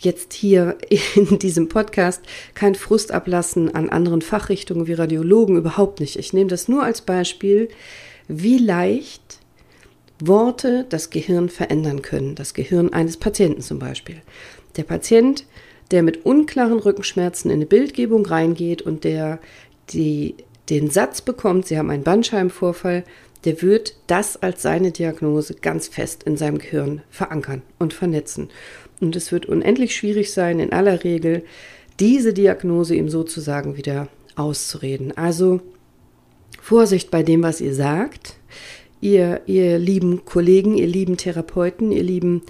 jetzt 0.00 0.32
hier 0.32 0.76
in 1.14 1.38
diesem 1.38 1.68
Podcast 1.68 2.22
kein 2.54 2.74
Frust 2.74 3.12
ablassen 3.12 3.74
an 3.74 3.88
anderen 3.88 4.22
Fachrichtungen 4.22 4.86
wie 4.86 4.94
Radiologen, 4.94 5.56
überhaupt 5.56 6.00
nicht. 6.00 6.16
Ich 6.16 6.32
nehme 6.32 6.50
das 6.50 6.68
nur 6.68 6.82
als 6.82 7.00
Beispiel, 7.00 7.68
wie 8.28 8.58
leicht 8.58 9.40
Worte 10.18 10.86
das 10.88 11.10
Gehirn 11.10 11.48
verändern 11.48 12.02
können. 12.02 12.34
Das 12.34 12.54
Gehirn 12.54 12.92
eines 12.92 13.16
Patienten 13.16 13.60
zum 13.60 13.78
Beispiel. 13.78 14.22
Der 14.76 14.84
Patient, 14.84 15.44
der 15.90 16.02
mit 16.02 16.24
unklaren 16.24 16.78
Rückenschmerzen 16.78 17.50
in 17.50 17.56
eine 17.56 17.66
Bildgebung 17.66 18.24
reingeht 18.26 18.82
und 18.82 19.04
der 19.04 19.38
die, 19.90 20.34
den 20.68 20.90
Satz 20.90 21.20
bekommt, 21.20 21.66
Sie 21.66 21.78
haben 21.78 21.90
einen 21.90 22.02
Bandscheibenvorfall, 22.02 23.04
der 23.44 23.62
wird 23.62 23.94
das 24.08 24.36
als 24.42 24.62
seine 24.62 24.90
Diagnose 24.90 25.54
ganz 25.54 25.86
fest 25.86 26.24
in 26.24 26.36
seinem 26.36 26.58
Gehirn 26.58 27.02
verankern 27.10 27.62
und 27.78 27.94
vernetzen. 27.94 28.48
Und 29.00 29.16
es 29.16 29.32
wird 29.32 29.46
unendlich 29.46 29.94
schwierig 29.94 30.32
sein, 30.32 30.60
in 30.60 30.72
aller 30.72 31.04
Regel 31.04 31.44
diese 32.00 32.32
Diagnose 32.32 32.94
ihm 32.94 33.08
sozusagen 33.08 33.76
wieder 33.76 34.08
auszureden. 34.36 35.16
Also 35.16 35.60
Vorsicht 36.60 37.10
bei 37.10 37.22
dem, 37.22 37.42
was 37.42 37.60
ihr 37.60 37.74
sagt. 37.74 38.36
Ihr, 39.00 39.42
ihr 39.46 39.78
lieben 39.78 40.24
Kollegen, 40.24 40.76
ihr 40.76 40.86
lieben 40.86 41.16
Therapeuten, 41.16 41.92
ihr 41.92 42.02
lieben 42.02 42.42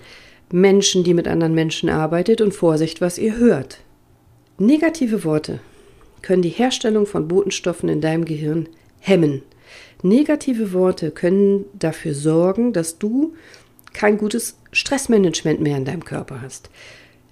Menschen, 0.51 1.05
die 1.05 1.15
mit 1.15 1.29
anderen 1.29 1.55
Menschen 1.55 1.89
arbeitet 1.89 2.41
und 2.41 2.55
Vorsicht, 2.55 3.01
was 3.01 3.19
ihr 3.19 3.37
hört. 3.37 3.81
Negative 4.59 5.25
Worte 5.25 5.61
können 6.23 6.43
die 6.43 6.49
Herstellung 6.49 7.07
von 7.07 7.29
Botenstoffen 7.29 7.89
in 7.89 8.01
deinem 8.01 8.25
Gehirn 8.25 8.69
hemmen. 9.01 9.43
Negative 10.03 10.73
Worte 10.73 11.11
können 11.11 11.65
dafür 11.79 12.15
sorgen, 12.15 12.73
dass 12.73 12.99
du 12.99 13.35
kein 13.93 14.19
gutes 14.19 14.57
Stressmanagement 14.77 15.61
mehr 15.61 15.79
in 15.79 15.87
deinem 15.87 16.05
Körper 16.05 16.43
hast. 16.43 16.71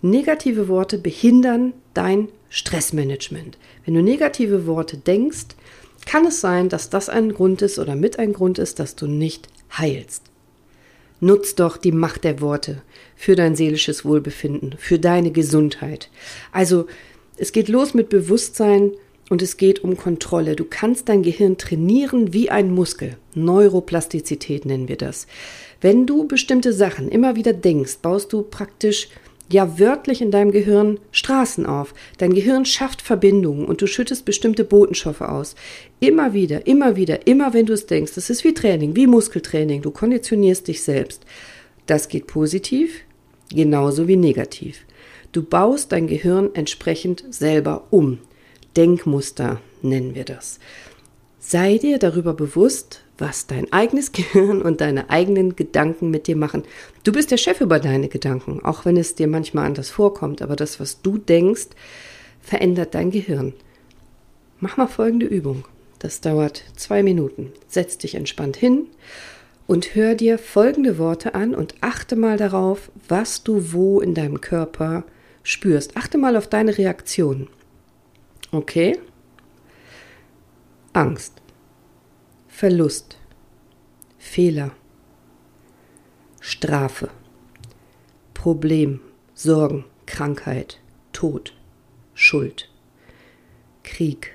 Negative 0.01 0.69
Worte 0.69 0.99
behindern 0.99 1.75
dein 1.93 2.29
Stressmanagement. 2.49 3.59
Wenn 3.85 3.95
du 3.95 4.03
negative 4.03 4.67
Worte 4.67 4.97
denkst, 4.97 5.49
kann 6.07 6.27
es 6.27 6.41
sein, 6.41 6.69
dass 6.69 6.89
das 6.89 7.09
ein 7.09 7.35
Grund 7.35 7.63
ist 7.63 7.79
oder 7.79 7.97
mit 7.97 8.19
ein 8.19 8.33
Grund 8.33 8.59
ist, 8.59 8.79
dass 8.79 8.97
du 8.97 9.07
nicht 9.07 9.49
heilst. 9.77 10.23
Nutz 11.21 11.55
doch 11.55 11.77
die 11.77 11.93
Macht 11.93 12.25
der 12.25 12.41
Worte 12.41 12.83
für 13.15 13.37
dein 13.37 13.57
seelisches 13.57 14.05
Wohlbefinden, 14.05 14.75
für 14.79 14.99
deine 14.99 15.31
Gesundheit. 15.31 16.11
Also 16.51 16.87
es 17.37 17.53
geht 17.53 17.69
los 17.69 17.95
mit 17.95 18.09
Bewusstsein 18.09 18.93
und 19.31 19.43
es 19.43 19.57
geht 19.57 19.83
um 19.85 19.97
Kontrolle. 19.97 20.57
Du 20.57 20.65
kannst 20.65 21.09
dein 21.09 21.23
Gehirn 21.23 21.57
trainieren 21.57 22.33
wie 22.33 22.51
ein 22.51 22.71
Muskel. 22.71 23.17
Neuroplastizität 23.35 24.67
nennen 24.67 24.89
wir 24.89 24.97
das. 24.97 25.27
Wenn 25.81 26.07
du 26.07 26.26
bestimmte 26.26 26.73
Sachen 26.73 27.09
immer 27.09 27.37
wieder 27.37 27.52
denkst, 27.52 27.99
baust 28.02 28.33
du 28.33 28.43
praktisch 28.43 29.09
ja 29.50 29.78
wörtlich 29.78 30.23
in 30.23 30.31
deinem 30.31 30.52
Gehirn 30.52 30.99
Straßen 31.12 31.66
auf. 31.66 31.95
Dein 32.19 32.35
Gehirn 32.35 32.64
schafft 32.64 33.02
Verbindungen 33.02 33.66
und 33.66 33.83
du 33.83 33.87
schüttest 33.87 34.25
bestimmte 34.25 34.64
Botenstoffe 34.64 35.21
aus. 35.21 35.54
Immer 36.00 36.33
wieder, 36.33 36.66
immer 36.66 36.97
wieder, 36.97 37.26
immer 37.26 37.52
wenn 37.52 37.66
du 37.66 37.73
es 37.73 37.87
denkst. 37.87 38.14
Das 38.14 38.31
ist 38.31 38.45
wie 38.45 38.54
Training, 38.54 38.97
wie 38.97 39.07
Muskeltraining. 39.07 39.83
Du 39.83 39.90
konditionierst 39.90 40.69
dich 40.69 40.83
selbst. 40.83 41.25
Das 41.87 42.09
geht 42.09 42.26
positiv, 42.26 43.00
genauso 43.50 44.09
wie 44.09 44.16
negativ. 44.16 44.81
Du 45.33 45.43
baust 45.43 45.93
dein 45.93 46.07
Gehirn 46.07 46.50
entsprechend 46.54 47.25
selber 47.28 47.85
um. 47.90 48.19
Denkmuster 48.76 49.61
nennen 49.83 50.14
wir 50.14 50.25
das. 50.25 50.59
Sei 51.38 51.76
dir 51.76 51.99
darüber 51.99 52.33
bewusst, 52.33 53.03
was 53.18 53.47
dein 53.47 53.73
eigenes 53.73 54.12
Gehirn 54.12 54.62
und 54.62 54.80
deine 54.80 55.11
eigenen 55.11 55.56
Gedanken 55.56 56.11
mit 56.11 56.26
dir 56.26 56.37
machen. 56.37 56.64
Du 57.02 57.12
bist 57.12 57.30
der 57.30 57.37
Chef 57.37 57.61
über 57.61 57.78
deine 57.78 58.09
Gedanken, 58.09 58.64
auch 58.64 58.85
wenn 58.85 58.97
es 58.97 59.14
dir 59.14 59.28
manchmal 59.28 59.66
anders 59.66 59.90
vorkommt, 59.90 60.42
aber 60.42 60.56
das, 60.56 60.80
was 60.80 61.02
du 61.02 61.18
denkst, 61.18 61.68
verändert 62.40 62.94
dein 62.94 63.11
Gehirn. 63.11 63.54
Mach 64.61 64.76
mal 64.76 64.87
folgende 64.87 65.26
Übung. 65.26 65.64
Das 65.99 66.21
dauert 66.21 66.64
zwei 66.76 67.02
Minuten. 67.02 67.52
Setz 67.66 67.97
dich 67.99 68.14
entspannt 68.14 68.56
hin 68.56 68.88
und 69.66 69.94
hör 69.94 70.14
dir 70.14 70.38
folgende 70.38 70.99
Worte 70.99 71.35
an 71.35 71.54
und 71.54 71.75
achte 71.80 72.16
mal 72.16 72.37
darauf, 72.37 72.90
was 73.09 73.42
du 73.42 73.73
wo 73.73 74.00
in 74.00 74.14
deinem 74.14 74.40
Körper 74.40 75.04
spürst. 75.42 75.97
Achte 75.97 76.18
mal 76.18 76.37
auf 76.37 76.47
deine 76.47 76.76
Reaktion. 76.76 77.49
Okay? 78.52 78.99
Angst. 80.92 81.40
Verlust, 82.64 83.18
Fehler, 84.16 84.71
Strafe, 86.40 87.11
Problem, 88.33 89.00
Sorgen, 89.35 89.85
Krankheit, 90.06 90.80
Tod, 91.12 91.52
Schuld, 92.14 92.71
Krieg, 93.83 94.33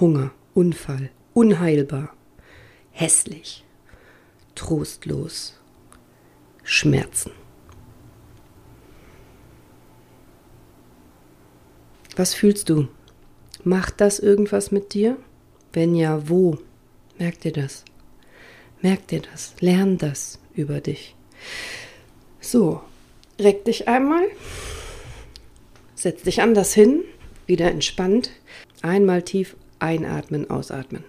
Hunger, 0.00 0.32
Unfall, 0.54 1.10
unheilbar, 1.32 2.16
hässlich, 2.90 3.64
trostlos, 4.56 5.56
Schmerzen. 6.64 7.30
Was 12.16 12.34
fühlst 12.34 12.68
du? 12.68 12.88
Macht 13.62 14.00
das 14.00 14.18
irgendwas 14.18 14.72
mit 14.72 14.94
dir? 14.94 15.16
Wenn 15.72 15.94
ja, 15.94 16.28
wo? 16.28 16.58
Merk 17.20 17.38
dir 17.42 17.52
das. 17.52 17.84
Merk 18.80 19.06
dir 19.08 19.20
das. 19.20 19.54
Lern 19.60 19.98
das 19.98 20.38
über 20.54 20.80
dich. 20.80 21.14
So, 22.40 22.80
reck 23.38 23.66
dich 23.66 23.88
einmal. 23.88 24.22
Setz 25.94 26.22
dich 26.22 26.40
anders 26.40 26.72
hin. 26.72 27.04
Wieder 27.46 27.70
entspannt. 27.70 28.30
Einmal 28.80 29.22
tief 29.22 29.54
einatmen, 29.80 30.48
ausatmen. 30.48 31.04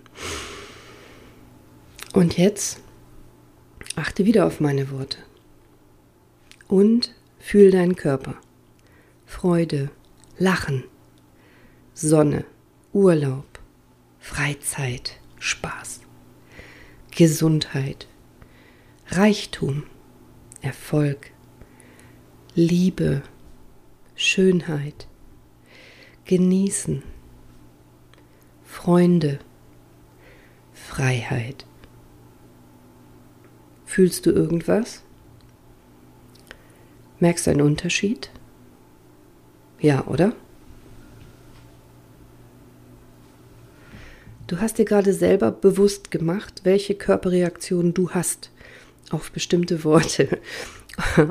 Und 2.11 2.37
jetzt 2.37 2.81
achte 3.95 4.25
wieder 4.25 4.45
auf 4.47 4.59
meine 4.59 4.91
Worte. 4.91 5.19
Und 6.67 7.15
fühl 7.39 7.71
deinen 7.71 7.95
Körper. 7.95 8.35
Freude, 9.25 9.91
Lachen, 10.37 10.83
Sonne, 11.93 12.43
Urlaub, 12.91 13.45
Freizeit, 14.19 15.21
Spaß. 15.41 16.00
Gesundheit, 17.11 18.07
Reichtum, 19.07 19.83
Erfolg, 20.61 21.31
Liebe, 22.55 23.21
Schönheit, 24.15 25.07
Genießen, 26.25 27.03
Freunde, 28.63 29.39
Freiheit. 30.73 31.65
Fühlst 33.85 34.25
du 34.25 34.31
irgendwas? 34.31 35.03
Merkst 37.19 37.47
du 37.47 37.51
einen 37.51 37.61
Unterschied? 37.61 38.31
Ja, 39.79 40.07
oder? 40.07 40.33
Du 44.51 44.60
hast 44.60 44.79
dir 44.79 44.84
gerade 44.84 45.13
selber 45.13 45.50
bewusst 45.50 46.12
gemacht, 46.12 46.63
welche 46.65 46.93
Körperreaktionen 46.93 47.93
du 47.93 48.10
hast 48.10 48.51
auf 49.10 49.31
bestimmte 49.31 49.86
Worte. 49.86 50.39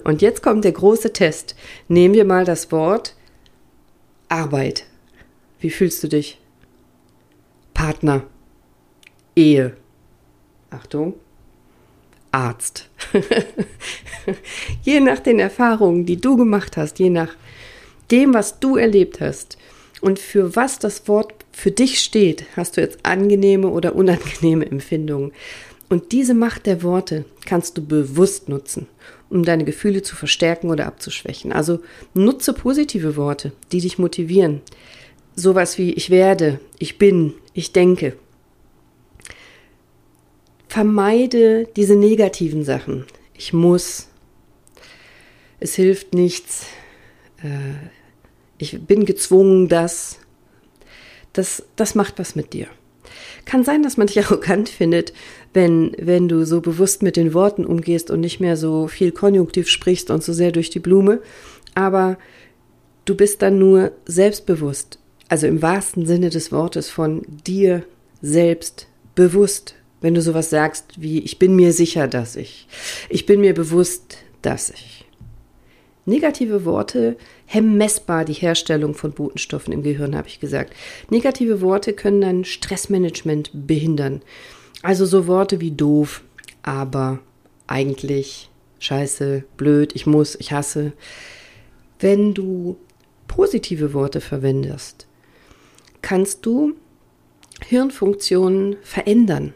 Und 0.05 0.23
jetzt 0.23 0.43
kommt 0.43 0.65
der 0.65 0.73
große 0.73 1.13
Test. 1.13 1.55
Nehmen 1.87 2.15
wir 2.15 2.25
mal 2.25 2.47
das 2.47 2.73
Wort 2.73 3.15
Arbeit. 4.31 4.87
Wie 5.59 5.69
fühlst 5.69 6.03
du 6.03 6.09
dich? 6.09 6.41
Partner. 7.75 8.25
Ehe. 9.37 9.77
Achtung. 10.71 11.13
Arzt. 12.33 12.89
je 14.83 15.01
nach 15.01 15.19
den 15.19 15.41
Erfahrungen, 15.41 16.07
die 16.07 16.19
du 16.19 16.39
gemacht 16.39 16.79
hast, 16.79 16.99
je 16.99 17.11
nach 17.11 17.37
dem, 18.11 18.33
was 18.33 18.61
du 18.61 18.79
erlebt 18.79 19.21
hast 19.21 19.59
und 20.01 20.19
für 20.19 20.57
was 20.57 20.79
das 20.79 21.09
Wort 21.09 21.45
für 21.53 21.71
dich 21.71 22.01
steht, 22.01 22.45
hast 22.57 22.77
du 22.77 22.81
jetzt 22.81 22.99
angenehme 23.05 23.69
oder 23.69 23.95
unangenehme 23.95 24.67
Empfindungen. 24.67 25.33
Und 25.89 26.13
diese 26.13 26.35
Macht 26.35 26.67
der 26.67 26.83
Worte 26.83 27.25
kannst 27.45 27.77
du 27.77 27.85
bewusst 27.85 28.49
nutzen, 28.49 28.87
um 29.29 29.45
deine 29.45 29.65
Gefühle 29.65 30.03
zu 30.03 30.15
verstärken 30.15 30.71
oder 30.71 30.87
abzuschwächen. 30.87 31.53
Also 31.53 31.81
nutze 32.15 32.53
positive 32.53 33.17
Worte, 33.17 33.53
die 33.73 33.81
dich 33.81 33.99
motivieren. 33.99 34.61
Sowas 35.35 35.79
wie 35.79 35.93
ich 35.93 36.11
werde, 36.11 36.61
ich 36.79 36.97
bin, 36.97 37.35
ich 37.55 37.73
denke. 37.73 38.17
Vermeide 40.69 41.67
diese 41.75 41.97
negativen 41.97 42.63
Sachen. 42.65 43.05
Ich 43.35 43.53
muss. 43.53 44.09
Es 45.59 45.75
hilft 45.75 46.15
nichts. 46.15 46.67
Äh, 47.43 48.00
ich 48.61 48.79
bin 48.81 49.07
gezwungen, 49.07 49.69
dass 49.69 50.19
das, 51.33 51.63
das 51.77 51.95
macht 51.95 52.19
was 52.19 52.37
mit 52.37 52.53
dir. 52.53 52.67
Kann 53.47 53.65
sein, 53.65 53.83
dass 53.83 53.97
man 53.97 54.07
dich 54.07 54.19
arrogant 54.25 54.69
findet, 54.69 55.13
wenn, 55.55 55.93
wenn 55.99 56.29
du 56.29 56.45
so 56.45 56.61
bewusst 56.61 57.03
mit 57.03 57.17
den 57.17 57.35
Worten 57.35 57.65
umgehst 57.65 58.11
und 58.11 58.21
nicht 58.21 58.41
mehr 58.41 58.57
so 58.57 58.87
viel 58.87 59.13
Konjunktiv 59.13 59.69
sprichst 59.69 60.11
und 60.11 60.23
so 60.23 60.33
sehr 60.33 60.53
durch 60.53 60.71
die 60.71 60.79
Blume. 60.79 61.21
Aber 61.75 62.19
du 63.05 63.15
bist 63.15 63.43
dann 63.43 63.59
nur 63.59 63.93
selbstbewusst, 64.05 64.99
also 65.29 65.47
im 65.47 65.63
wahrsten 65.63 66.07
Sinne 66.07 66.31
des 66.31 66.53
Wortes 66.53 66.91
von 66.91 67.23
dir 67.47 67.85
selbst 68.21 68.89
bewusst, 69.15 69.75
wenn 70.01 70.15
du 70.15 70.23
sowas 70.23 70.51
sagst 70.51 71.01
wie 71.01 71.21
ich 71.21 71.39
bin 71.39 71.57
mir 71.57 71.73
sicher, 71.73 72.09
dass 72.09 72.37
ich, 72.37 72.69
ich 73.09 73.27
bin 73.27 73.41
mir 73.41 73.55
bewusst, 73.55 74.19
dass 74.43 74.71
ich. 74.71 75.07
Negative 76.07 76.65
Worte 76.65 77.17
messbar 77.77 78.25
die 78.25 78.33
Herstellung 78.33 78.95
von 78.95 79.13
Botenstoffen 79.13 79.73
im 79.73 79.83
Gehirn, 79.83 80.17
habe 80.17 80.29
ich 80.29 80.41
gesagt. 80.41 80.75
Negative 81.11 81.61
Worte 81.61 81.93
können 81.93 82.21
dein 82.21 82.45
Stressmanagement 82.45 83.51
behindern. 83.53 84.23
Also 84.83 85.05
so 85.05 85.27
Worte 85.27 85.61
wie 85.61 85.73
doof, 85.73 86.23
aber, 86.63 87.19
eigentlich, 87.67 88.51
scheiße, 88.79 89.45
blöd, 89.57 89.95
ich 89.95 90.07
muss, 90.07 90.37
ich 90.37 90.53
hasse. 90.53 90.93
Wenn 91.99 92.35
du 92.35 92.77
positive 93.29 93.93
Worte 93.95 94.21
verwendest, 94.21 95.07
kannst 96.03 96.47
du 96.47 96.75
Hirnfunktionen 97.67 98.77
verändern. 98.83 99.53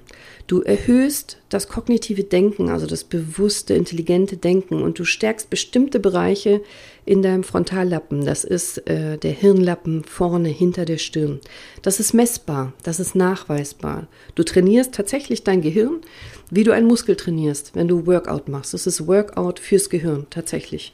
Du 0.46 0.60
erhöhst 0.60 1.38
das 1.48 1.68
kognitive 1.68 2.22
Denken, 2.22 2.68
also 2.68 2.86
das 2.86 3.04
bewusste, 3.04 3.72
intelligente 3.72 4.36
Denken 4.36 4.82
und 4.82 4.98
du 4.98 5.04
stärkst 5.04 5.48
bestimmte 5.48 5.98
Bereiche 5.98 6.60
in 7.06 7.22
deinem 7.22 7.44
Frontallappen. 7.44 8.26
Das 8.26 8.44
ist 8.44 8.86
äh, 8.86 9.16
der 9.16 9.32
Hirnlappen 9.32 10.04
vorne 10.04 10.50
hinter 10.50 10.84
der 10.84 10.98
Stirn. 10.98 11.40
Das 11.80 11.98
ist 11.98 12.12
messbar, 12.12 12.74
das 12.82 13.00
ist 13.00 13.14
nachweisbar. 13.14 14.06
Du 14.34 14.42
trainierst 14.42 14.92
tatsächlich 14.92 15.44
dein 15.44 15.62
Gehirn, 15.62 16.02
wie 16.50 16.64
du 16.64 16.72
einen 16.72 16.88
Muskel 16.88 17.16
trainierst, 17.16 17.74
wenn 17.74 17.88
du 17.88 18.06
Workout 18.06 18.48
machst. 18.48 18.74
Das 18.74 18.86
ist 18.86 19.06
Workout 19.06 19.58
fürs 19.58 19.88
Gehirn, 19.88 20.26
tatsächlich. 20.28 20.92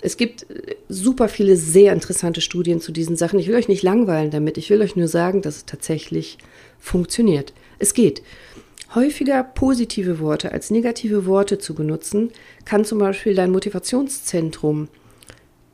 Es 0.00 0.16
gibt 0.16 0.50
äh, 0.50 0.74
super 0.88 1.28
viele 1.28 1.56
sehr 1.56 1.92
interessante 1.92 2.40
Studien 2.40 2.80
zu 2.80 2.90
diesen 2.90 3.14
Sachen. 3.14 3.38
Ich 3.38 3.46
will 3.46 3.54
euch 3.54 3.68
nicht 3.68 3.84
langweilen 3.84 4.32
damit. 4.32 4.58
Ich 4.58 4.70
will 4.70 4.82
euch 4.82 4.96
nur 4.96 5.06
sagen, 5.06 5.40
dass 5.40 5.58
es 5.58 5.66
tatsächlich 5.66 6.38
funktioniert. 6.80 7.52
Es 7.78 7.94
geht. 7.94 8.22
Häufiger 8.94 9.42
positive 9.42 10.20
Worte 10.20 10.52
als 10.52 10.70
negative 10.70 11.26
Worte 11.26 11.58
zu 11.58 11.74
benutzen, 11.74 12.30
kann 12.64 12.84
zum 12.84 12.98
Beispiel 12.98 13.34
dein 13.34 13.50
Motivationszentrum 13.50 14.88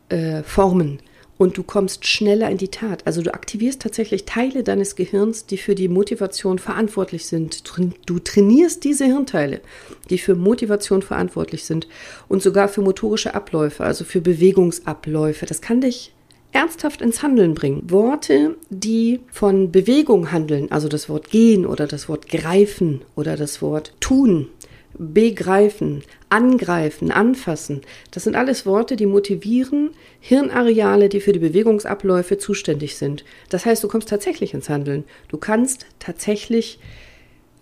äh, 0.09 0.43
formen 0.43 1.01
und 1.39 1.57
du 1.57 1.63
kommst 1.63 2.07
schneller 2.07 2.51
in 2.51 2.59
die 2.59 2.69
Tat. 2.69 3.07
Also 3.07 3.23
du 3.23 3.33
aktivierst 3.33 3.81
tatsächlich 3.81 4.25
Teile 4.25 4.65
deines 4.65 4.97
Gehirns, 4.97 5.47
die 5.47 5.57
für 5.57 5.75
die 5.75 5.89
Motivation 5.89 6.59
verantwortlich 6.59 7.27
sind. 7.27 7.63
Du 8.07 8.19
trainierst 8.19 8.85
diese 8.85 9.05
Hirnteile, 9.05 9.61
die 10.11 10.19
für 10.19 10.35
Motivation 10.35 11.01
verantwortlich 11.01 11.65
sind 11.65 11.89
und 12.29 12.43
sogar 12.43 12.69
für 12.69 12.83
motorische 12.83 13.35
Abläufe, 13.35 13.85
also 13.85 14.05
für 14.05 14.21
Bewegungsabläufe. 14.21 15.47
Das 15.47 15.61
kann 15.61 15.81
dich 15.81 16.13
ernsthaft 16.53 17.03
ins 17.03 17.23
Handeln 17.23 17.55
bringen. 17.55 17.91
Worte, 17.91 18.57
die 18.71 19.21
von 19.31 19.71
Bewegung 19.71 20.33
handeln, 20.33 20.71
also 20.71 20.89
das 20.89 21.09
Wort 21.09 21.31
gehen 21.31 21.67
oder 21.67 21.87
das 21.87 22.09
Wort 22.09 22.29
greifen 22.29 23.03
oder 23.17 23.37
das 23.37 23.61
Wort 23.63 23.93
tun, 24.01 24.49
begreifen, 24.99 26.03
angreifen, 26.29 27.11
anfassen, 27.13 27.83
das 28.11 28.25
sind 28.25 28.35
alles 28.35 28.67
Worte, 28.67 28.97
die 28.97 29.07
motivieren 29.07 29.91
Hirnareale, 30.21 31.09
die 31.09 31.21
für 31.21 31.33
die 31.33 31.39
Bewegungsabläufe 31.39 32.39
zuständig 32.39 32.97
sind. 32.97 33.25
Das 33.49 33.65
heißt, 33.65 33.85
du 33.85 33.89
kommst 33.89 34.09
tatsächlich 34.09 34.55
ins 34.55 34.69
Handeln. 34.69 35.05
Du 35.29 35.39
kannst 35.39 35.87
tatsächlich 35.99 36.81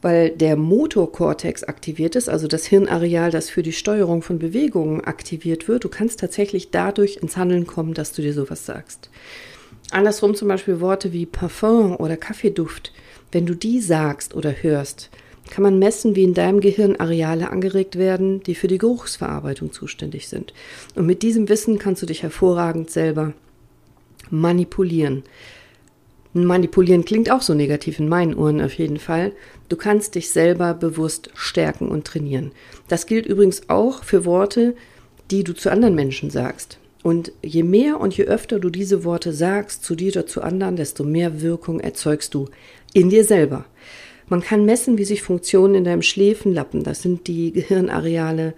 weil 0.02 0.30
der 0.30 0.56
Motorkortex 0.56 1.64
aktiviert 1.64 2.16
ist, 2.16 2.28
also 2.28 2.48
das 2.48 2.66
Hirnareal, 2.66 3.30
das 3.30 3.50
für 3.50 3.62
die 3.62 3.72
Steuerung 3.72 4.22
von 4.22 4.38
Bewegungen 4.38 5.02
aktiviert 5.02 5.68
wird. 5.68 5.84
Du 5.84 5.88
kannst 5.88 6.20
tatsächlich 6.20 6.70
dadurch 6.70 7.16
ins 7.16 7.36
Handeln 7.36 7.66
kommen, 7.66 7.94
dass 7.94 8.12
du 8.12 8.22
dir 8.22 8.32
sowas 8.32 8.66
sagst. 8.66 9.10
Andersrum 9.90 10.34
zum 10.34 10.48
Beispiel 10.48 10.80
Worte 10.80 11.12
wie 11.12 11.26
Parfum 11.26 11.96
oder 11.96 12.16
Kaffeeduft. 12.16 12.92
Wenn 13.32 13.46
du 13.46 13.54
die 13.54 13.80
sagst 13.80 14.34
oder 14.34 14.50
hörst, 14.62 15.10
kann 15.50 15.62
man 15.62 15.78
messen, 15.78 16.16
wie 16.16 16.24
in 16.24 16.34
deinem 16.34 16.60
Gehirn 16.60 16.96
Areale 16.96 17.50
angeregt 17.50 17.96
werden, 17.96 18.42
die 18.42 18.54
für 18.54 18.66
die 18.66 18.78
Geruchsverarbeitung 18.78 19.72
zuständig 19.72 20.28
sind. 20.28 20.52
Und 20.94 21.06
mit 21.06 21.22
diesem 21.22 21.48
Wissen 21.48 21.78
kannst 21.78 22.02
du 22.02 22.06
dich 22.06 22.22
hervorragend 22.22 22.90
selber 22.90 23.32
manipulieren. 24.30 25.22
Manipulieren 26.44 27.04
klingt 27.04 27.30
auch 27.30 27.42
so 27.42 27.54
negativ 27.54 27.98
in 27.98 28.08
meinen 28.08 28.34
Ohren 28.34 28.60
auf 28.60 28.74
jeden 28.74 28.98
Fall. 28.98 29.32
Du 29.68 29.76
kannst 29.76 30.14
dich 30.14 30.30
selber 30.30 30.74
bewusst 30.74 31.30
stärken 31.34 31.88
und 31.88 32.04
trainieren. 32.04 32.52
Das 32.88 33.06
gilt 33.06 33.26
übrigens 33.26 33.68
auch 33.68 34.04
für 34.04 34.24
Worte, 34.24 34.74
die 35.30 35.44
du 35.44 35.54
zu 35.54 35.70
anderen 35.70 35.94
Menschen 35.94 36.30
sagst. 36.30 36.78
Und 37.02 37.32
je 37.42 37.62
mehr 37.62 38.00
und 38.00 38.16
je 38.16 38.24
öfter 38.24 38.58
du 38.58 38.68
diese 38.68 39.04
Worte 39.04 39.32
sagst, 39.32 39.84
zu 39.84 39.94
dir 39.94 40.12
oder 40.12 40.26
zu 40.26 40.42
anderen, 40.42 40.76
desto 40.76 41.04
mehr 41.04 41.40
Wirkung 41.40 41.80
erzeugst 41.80 42.34
du 42.34 42.48
in 42.92 43.10
dir 43.10 43.24
selber. 43.24 43.64
Man 44.28 44.40
kann 44.40 44.64
messen, 44.64 44.98
wie 44.98 45.04
sich 45.04 45.22
Funktionen 45.22 45.76
in 45.76 45.84
deinem 45.84 46.02
Schläfenlappen, 46.02 46.82
das 46.82 47.02
sind 47.02 47.28
die 47.28 47.52
Gehirnareale 47.52 48.54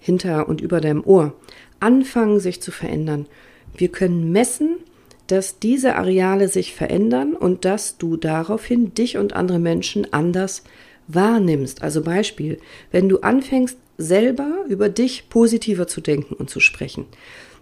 hinter 0.00 0.48
und 0.48 0.60
über 0.60 0.80
deinem 0.80 1.04
Ohr, 1.04 1.34
anfangen 1.78 2.40
sich 2.40 2.60
zu 2.60 2.72
verändern. 2.72 3.26
Wir 3.76 3.88
können 3.88 4.32
messen, 4.32 4.78
dass 5.26 5.58
diese 5.58 5.96
Areale 5.96 6.48
sich 6.48 6.74
verändern 6.74 7.34
und 7.34 7.64
dass 7.64 7.98
du 7.98 8.16
daraufhin 8.16 8.94
dich 8.94 9.18
und 9.18 9.34
andere 9.34 9.58
Menschen 9.58 10.12
anders 10.12 10.64
wahrnimmst. 11.08 11.82
Also 11.82 12.02
Beispiel, 12.02 12.58
wenn 12.90 13.08
du 13.08 13.18
anfängst 13.20 13.78
selber 13.98 14.64
über 14.68 14.88
dich 14.88 15.28
positiver 15.28 15.86
zu 15.86 16.00
denken 16.00 16.34
und 16.34 16.50
zu 16.50 16.60
sprechen, 16.60 17.06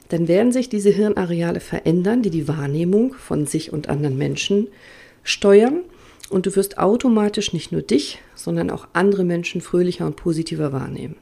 dann 0.09 0.27
werden 0.27 0.53
sich 0.53 0.69
diese 0.69 0.91
Hirnareale 0.91 1.61
verändern, 1.61 2.23
die 2.23 2.31
die 2.31 2.49
Wahrnehmung 2.49 3.15
von 3.15 3.47
sich 3.47 3.73
und 3.73 3.89
anderen 3.89 4.19
Menschen 4.19 4.69
steuern 5.23 5.81
und 6.31 6.47
du 6.47 6.57
wirst 6.57 6.79
automatisch 6.79 7.53
nicht 7.53 7.73
nur 7.73 7.83
dich, 7.83 8.19
sondern 8.35 8.71
auch 8.71 8.89
andere 8.93 9.25
Menschen 9.25 9.61
fröhlicher 9.61 10.07
und 10.07 10.17
positiver 10.17 10.73
wahrnehmen. 10.73 11.17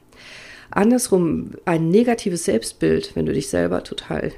Andersrum, 0.70 1.52
ein 1.64 1.88
negatives 1.88 2.44
Selbstbild, 2.44 3.12
wenn 3.14 3.26
du 3.26 3.32
dich 3.32 3.48
selber 3.48 3.84
total 3.84 4.32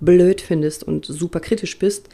blöd 0.00 0.40
findest 0.40 0.84
und 0.84 1.06
super 1.06 1.40
kritisch 1.40 1.78
bist, 1.78 2.08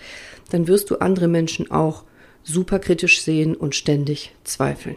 dann 0.51 0.68
wirst 0.68 0.90
du 0.90 0.97
andere 0.97 1.29
Menschen 1.29 1.71
auch 1.71 2.05
super 2.42 2.79
kritisch 2.79 3.23
sehen 3.23 3.55
und 3.55 3.75
ständig 3.75 4.33
zweifeln. 4.45 4.97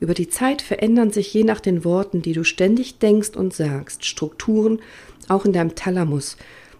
Über 0.00 0.14
die 0.14 0.28
Zeit 0.28 0.62
verändern 0.62 1.10
sich 1.10 1.34
je 1.34 1.42
nach 1.42 1.60
den 1.60 1.84
Worten, 1.84 2.22
die 2.22 2.32
du 2.32 2.44
ständig 2.44 2.98
denkst 2.98 3.30
und 3.36 3.52
sagst, 3.52 4.04
Strukturen 4.04 4.80
auch 5.26 5.44
in 5.44 5.52
deinem 5.52 5.74
Thalamus. 5.74 6.36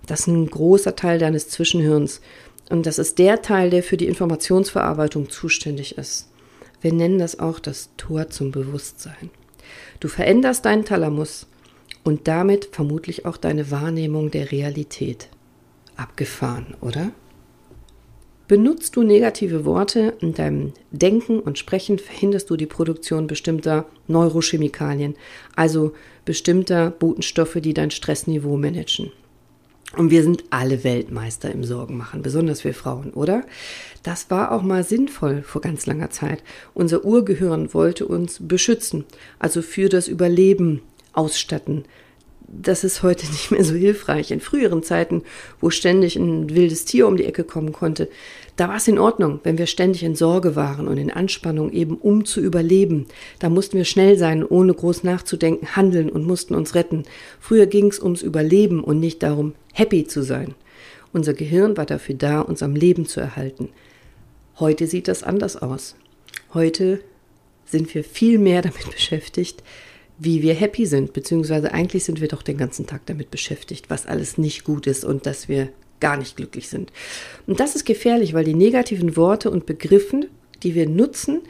Das 0.07 0.21
ist 0.21 0.27
ein 0.29 0.47
großer 0.47 0.95
Teil 0.95 1.19
deines 1.19 1.49
Zwischenhirns 1.49 2.21
und 2.71 2.87
das 2.87 2.99
ist 2.99 3.19
der 3.19 3.43
Teil, 3.43 3.71
der 3.71 3.83
für 3.83 3.97
die 3.97 4.07
Informationsverarbeitung 4.07 5.31
zuständig 5.31 5.99
ist. 5.99 6.29
Wir 6.81 6.93
nennen 6.93 7.19
das 7.19 7.41
auch 7.41 7.59
das 7.59 7.91
Tor 7.97 8.31
zum 8.31 8.53
Bewusstsein. 8.53 9.31
Du 9.99 10.07
veränderst 10.07 10.65
deinen 10.65 10.85
Thalamus 10.85 11.48
und 12.09 12.27
damit 12.27 12.71
vermutlich 12.73 13.27
auch 13.27 13.37
deine 13.37 13.71
Wahrnehmung 13.71 14.31
der 14.31 14.51
Realität. 14.51 15.29
Abgefahren, 15.95 16.75
oder? 16.81 17.13
Benutzt 18.47 18.97
du 18.97 19.03
negative 19.03 19.67
Worte 19.67 20.15
in 20.23 20.33
deinem 20.33 20.73
Denken 20.91 21.39
und 21.39 21.59
Sprechen, 21.59 21.99
verhinderst 21.99 22.49
du 22.49 22.57
die 22.57 22.65
Produktion 22.65 23.27
bestimmter 23.27 23.85
Neurochemikalien, 24.07 25.17
also 25.55 25.93
bestimmter 26.25 26.91
Botenstoffe, 26.93 27.59
die 27.61 27.75
dein 27.75 27.91
Stressniveau 27.91 28.57
managen. 28.57 29.13
Und 29.95 30.11
wir 30.11 30.23
sind 30.23 30.45
alle 30.49 30.85
Weltmeister 30.85 31.53
im 31.53 31.63
Sorgenmachen, 31.63 32.23
besonders 32.23 32.65
wir 32.65 32.73
Frauen, 32.73 33.11
oder? 33.11 33.45
Das 34.03 34.31
war 34.31 34.53
auch 34.53 34.63
mal 34.63 34.83
sinnvoll 34.83 35.43
vor 35.43 35.61
ganz 35.61 35.85
langer 35.85 36.09
Zeit. 36.09 36.43
Unser 36.73 37.05
Urgehirn 37.05 37.75
wollte 37.75 38.07
uns 38.07 38.39
beschützen, 38.41 39.05
also 39.39 39.61
für 39.61 39.91
das 39.91 40.09
Überleben 40.09 40.81
ausstatten. 41.19 41.85
Das 42.51 42.83
ist 42.83 43.03
heute 43.03 43.27
nicht 43.31 43.51
mehr 43.51 43.65
so 43.65 43.75
hilfreich. 43.75 44.31
In 44.31 44.41
früheren 44.41 44.83
Zeiten, 44.83 45.23
wo 45.61 45.71
ständig 45.71 46.17
ein 46.17 46.55
wildes 46.55 46.85
Tier 46.87 47.07
um 47.07 47.17
die 47.17 47.25
Ecke 47.25 47.45
kommen 47.45 47.73
konnte, 47.73 48.09
da 48.57 48.69
war 48.69 48.77
es 48.77 48.89
in 48.89 48.99
Ordnung, 48.99 49.41
wenn 49.45 49.59
wir 49.59 49.67
ständig 49.67 50.03
in 50.03 50.17
Sorge 50.17 50.57
waren 50.57 50.89
und 50.89 50.97
in 50.97 51.13
Anspannung, 51.13 51.71
eben 51.73 51.97
um 51.97 52.25
zu 52.25 52.41
überleben. 52.41 53.07
Da 53.39 53.51
mussten 53.51 53.77
wir 53.77 53.85
schnell 53.85 54.17
sein, 54.17 54.45
ohne 54.45 54.75
groß 54.75 55.05
nachzudenken, 55.05 55.77
handeln 55.77 56.09
und 56.11 56.27
mussten 56.27 56.55
uns 56.55 56.75
retten. 56.75 57.05
Früher 57.39 57.67
ging 57.67 57.89
es 57.89 58.01
ums 58.01 58.23
Überleben 58.23 58.83
und 58.83 58.99
nicht 58.99 59.23
darum, 59.23 59.55
happy 59.75 60.07
zu 60.07 60.23
sein. 60.23 60.55
Unser 61.13 61.35
Gehirn 61.35 61.77
war 61.77 61.87
dafür 61.87 62.15
da, 62.15 62.41
uns 62.41 62.63
am 62.63 62.75
Leben 62.75 63.07
zu 63.07 63.21
erhalten. 63.21 63.69
Heute 64.59 64.87
sieht 64.87 65.09
das 65.09 65.23
anders 65.23 65.57
aus. 65.57 65.95
Heute 66.53 67.01
sind 67.65 67.95
wir 67.95 68.03
viel 68.05 68.39
mehr 68.39 68.63
damit 68.63 68.91
beschäftigt, 68.91 69.63
wie 70.19 70.43
wir 70.43 70.55
happy 70.55 70.87
sind, 70.87 71.13
beziehungsweise 71.13 71.73
eigentlich 71.73 72.05
sind 72.05 72.21
wir 72.21 72.29
doch 72.29 72.43
den 72.43 72.59
ganzen 72.59 72.87
Tag 72.87 73.07
damit 73.07 73.31
beschäftigt, 73.31 73.89
was 73.89 74.07
alles 74.07 74.39
nicht 74.39 74.65
gut 74.65 74.87
ist 74.87 75.05
und 75.05 75.27
dass 75.27 75.49
wir 75.49 75.69
gar 76.01 76.17
nicht 76.17 76.37
glücklich 76.37 76.69
sind. 76.69 76.93
Und 77.47 77.61
das 77.61 77.77
ist 77.77 77.85
gefährlich, 77.85 78.35
weil 78.35 78.45
die 78.45 78.55
negativen 78.55 79.17
Worte 79.17 79.51
und 79.51 79.67
Begriffen, 79.67 80.27
die 80.63 80.75
wir 80.75 80.89
nutzen, 80.89 81.43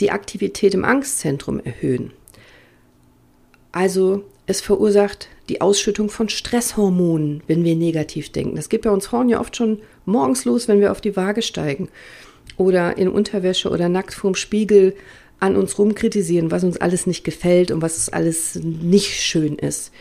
die 0.00 0.10
Aktivität 0.10 0.74
im 0.74 0.84
Angstzentrum 0.84 1.60
erhöhen. 1.60 2.12
Also 3.70 4.24
es 4.46 4.60
verursacht 4.60 5.28
die 5.48 5.60
Ausschüttung 5.60 6.10
von 6.10 6.28
Stresshormonen, 6.28 7.42
wenn 7.46 7.64
wir 7.64 7.76
negativ 7.76 8.30
denken. 8.30 8.56
Das 8.56 8.68
geht 8.68 8.82
bei 8.82 8.90
uns 8.90 9.06
Frauen 9.06 9.28
ja 9.28 9.40
oft 9.40 9.56
schon 9.56 9.80
morgens 10.04 10.44
los, 10.44 10.68
wenn 10.68 10.80
wir 10.80 10.92
auf 10.92 11.00
die 11.00 11.16
Waage 11.16 11.42
steigen 11.42 11.88
oder 12.56 12.96
in 12.98 13.08
Unterwäsche 13.08 13.70
oder 13.70 13.88
nackt 13.88 14.14
vorm 14.14 14.34
Spiegel 14.34 14.94
an 15.42 15.56
uns 15.56 15.78
rumkritisieren, 15.78 16.50
was 16.50 16.62
uns 16.62 16.76
alles 16.76 17.06
nicht 17.06 17.24
gefällt 17.24 17.72
und 17.72 17.82
was 17.82 18.08
alles 18.08 18.54
nicht 18.54 19.20
schön 19.20 19.56
ist. 19.56 19.92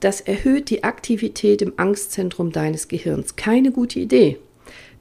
Das 0.00 0.20
erhöht 0.20 0.68
die 0.68 0.84
Aktivität 0.84 1.62
im 1.62 1.72
Angstzentrum 1.78 2.52
deines 2.52 2.88
Gehirns. 2.88 3.36
Keine 3.36 3.72
gute 3.72 3.98
Idee. 3.98 4.38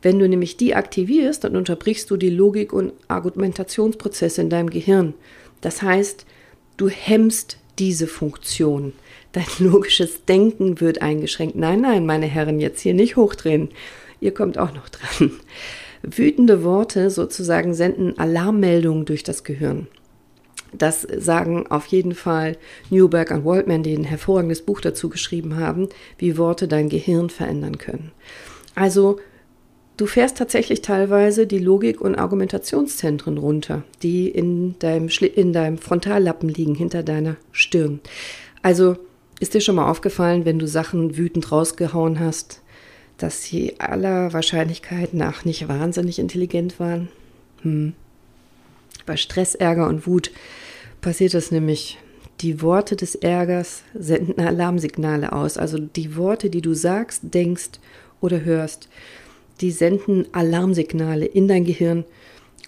Wenn 0.01 0.19
du 0.19 0.29
nämlich 0.29 0.55
die 0.55 0.73
aktivierst, 0.73 1.43
dann 1.43 1.57
unterbrichst 1.57 2.09
du 2.09 2.15
die 2.15 2.29
Logik- 2.29 2.71
und 2.71 2.93
Argumentationsprozesse 3.09 4.39
in 4.39 4.49
deinem 4.49 4.69
Gehirn. 4.69 5.13
Das 5.59 5.81
heißt, 5.81 6.25
du 6.77 6.87
hemmst 6.87 7.57
diese 7.77 8.07
Funktion. 8.07 8.93
Dein 9.33 9.45
logisches 9.59 10.23
Denken 10.23 10.79
wird 10.79 11.01
eingeschränkt. 11.01 11.57
Nein, 11.57 11.81
nein, 11.81 12.05
meine 12.05 12.27
Herren, 12.27 12.61
jetzt 12.61 12.79
hier 12.79 12.93
nicht 12.93 13.17
hochdrehen. 13.17 13.69
Ihr 14.21 14.33
kommt 14.33 14.57
auch 14.57 14.73
noch 14.73 14.87
dran. 14.87 15.31
Wütende 16.05 16.63
Worte 16.63 17.09
sozusagen 17.09 17.73
senden 17.73 18.17
Alarmmeldungen 18.17 19.05
durch 19.05 19.23
das 19.23 19.43
Gehirn. 19.43 19.87
Das 20.77 21.01
sagen 21.01 21.67
auf 21.67 21.85
jeden 21.87 22.13
Fall 22.13 22.57
Newberg 22.89 23.31
und 23.31 23.45
Waldman, 23.45 23.83
die 23.83 23.95
ein 23.95 24.03
hervorragendes 24.03 24.61
Buch 24.61 24.81
dazu 24.81 25.09
geschrieben 25.09 25.57
haben, 25.57 25.87
wie 26.17 26.37
Worte 26.37 26.67
dein 26.67 26.89
Gehirn 26.89 27.29
verändern 27.29 27.77
können. 27.77 28.11
Also 28.73 29.19
du 29.97 30.05
fährst 30.05 30.37
tatsächlich 30.37 30.81
teilweise 30.81 31.47
die 31.47 31.59
Logik- 31.59 32.01
und 32.01 32.15
Argumentationszentren 32.15 33.37
runter, 33.37 33.83
die 34.03 34.27
in 34.27 34.77
deinem, 34.79 35.07
in 35.35 35.53
deinem 35.53 35.77
Frontallappen 35.77 36.49
liegen, 36.49 36.75
hinter 36.75 37.03
deiner 37.03 37.37
Stirn. 37.51 38.01
Also 38.61 38.97
ist 39.39 39.53
dir 39.53 39.61
schon 39.61 39.75
mal 39.75 39.89
aufgefallen, 39.89 40.45
wenn 40.45 40.59
du 40.59 40.67
Sachen 40.67 41.17
wütend 41.17 41.51
rausgehauen 41.51 42.19
hast, 42.19 42.61
dass 43.17 43.43
sie 43.43 43.79
aller 43.79 44.33
Wahrscheinlichkeit 44.33 45.13
nach 45.13 45.45
nicht 45.45 45.67
wahnsinnig 45.67 46.19
intelligent 46.19 46.79
waren? 46.79 47.09
Hm. 47.61 47.93
Bei 49.05 49.17
Stress, 49.17 49.55
Ärger 49.55 49.87
und 49.87 50.07
Wut 50.07 50.31
passiert 51.01 51.33
das 51.33 51.51
nämlich. 51.51 51.97
Die 52.41 52.61
Worte 52.61 52.97
des 52.97 53.15
Ärgers 53.15 53.83
senden 53.93 54.45
Alarmsignale 54.45 55.31
aus. 55.31 55.57
Also 55.57 55.77
die 55.77 56.17
Worte, 56.17 56.49
die 56.49 56.59
du 56.59 56.73
sagst, 56.73 57.33
denkst 57.33 57.79
oder 58.19 58.43
hörst, 58.43 58.89
die 59.61 59.71
senden 59.71 60.27
Alarmsignale 60.33 61.25
in 61.25 61.47
dein 61.47 61.63
Gehirn 61.63 62.03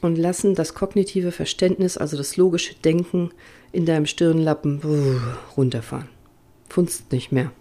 und 0.01 0.17
lassen 0.17 0.55
das 0.55 0.73
kognitive 0.73 1.33
Verständnis, 1.33 1.97
also 1.97 2.15
das 2.15 2.38
logische 2.38 2.75
Denken 2.75 3.31
in 3.73 3.86
deinem 3.86 4.05
Stirnlappen 4.05 4.81
runterfahren. 5.57 6.07
Funzt 6.69 7.12
nicht 7.12 7.31
mehr. 7.31 7.51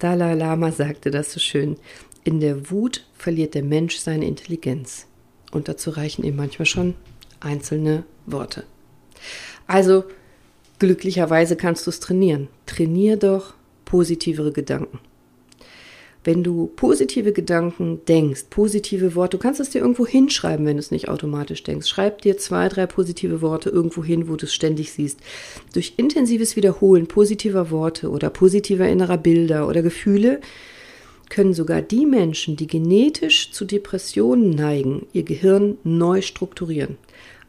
Dalai 0.00 0.34
Lama 0.34 0.72
sagte 0.72 1.10
das 1.10 1.32
so 1.32 1.38
schön. 1.38 1.76
In 2.24 2.40
der 2.40 2.70
Wut 2.70 3.06
verliert 3.16 3.54
der 3.54 3.62
Mensch 3.62 3.98
seine 3.98 4.26
Intelligenz. 4.26 5.06
Und 5.52 5.68
dazu 5.68 5.90
reichen 5.90 6.24
ihm 6.24 6.36
manchmal 6.36 6.66
schon 6.66 6.94
einzelne 7.38 8.04
Worte. 8.26 8.64
Also, 9.66 10.04
glücklicherweise 10.78 11.54
kannst 11.56 11.86
du 11.86 11.90
es 11.90 12.00
trainieren. 12.00 12.48
Trainier 12.66 13.16
doch 13.16 13.54
positivere 13.84 14.52
Gedanken 14.52 15.00
wenn 16.24 16.42
du 16.42 16.70
positive 16.76 17.32
Gedanken 17.32 18.00
denkst, 18.06 18.44
positive 18.50 19.14
Worte, 19.14 19.38
du 19.38 19.42
kannst 19.42 19.60
es 19.60 19.70
dir 19.70 19.80
irgendwo 19.80 20.06
hinschreiben, 20.06 20.66
wenn 20.66 20.76
du 20.76 20.80
es 20.80 20.90
nicht 20.90 21.08
automatisch 21.08 21.62
denkst. 21.62 21.86
Schreib 21.86 22.22
dir 22.22 22.36
zwei, 22.36 22.68
drei 22.68 22.86
positive 22.86 23.40
Worte 23.40 23.70
irgendwo 23.70 24.04
hin, 24.04 24.28
wo 24.28 24.36
du 24.36 24.46
es 24.46 24.54
ständig 24.54 24.92
siehst. 24.92 25.20
Durch 25.72 25.94
intensives 25.96 26.56
Wiederholen 26.56 27.06
positiver 27.06 27.70
Worte 27.70 28.10
oder 28.10 28.28
positiver 28.28 28.88
innerer 28.88 29.18
Bilder 29.18 29.66
oder 29.66 29.82
Gefühle 29.82 30.40
können 31.30 31.54
sogar 31.54 31.80
die 31.80 32.06
Menschen, 32.06 32.56
die 32.56 32.66
genetisch 32.66 33.52
zu 33.52 33.64
Depressionen 33.64 34.50
neigen, 34.50 35.06
ihr 35.12 35.22
Gehirn 35.22 35.78
neu 35.84 36.22
strukturieren 36.22 36.98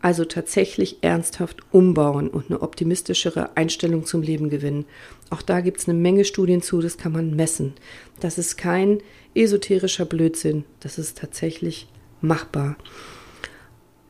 also 0.01 0.25
tatsächlich 0.25 0.97
ernsthaft 1.01 1.59
umbauen 1.71 2.27
und 2.27 2.49
eine 2.49 2.61
optimistischere 2.61 3.55
Einstellung 3.55 4.05
zum 4.05 4.21
Leben 4.21 4.49
gewinnen. 4.49 4.85
Auch 5.29 5.41
da 5.41 5.61
gibt 5.61 5.79
es 5.79 5.87
eine 5.87 5.97
Menge 5.97 6.25
Studien 6.25 6.61
zu, 6.61 6.81
das 6.81 6.97
kann 6.97 7.11
man 7.11 7.35
messen. 7.35 7.73
Das 8.19 8.37
ist 8.37 8.57
kein 8.57 9.01
esoterischer 9.35 10.05
Blödsinn, 10.05 10.65
das 10.79 10.97
ist 10.97 11.17
tatsächlich 11.17 11.87
machbar. 12.21 12.77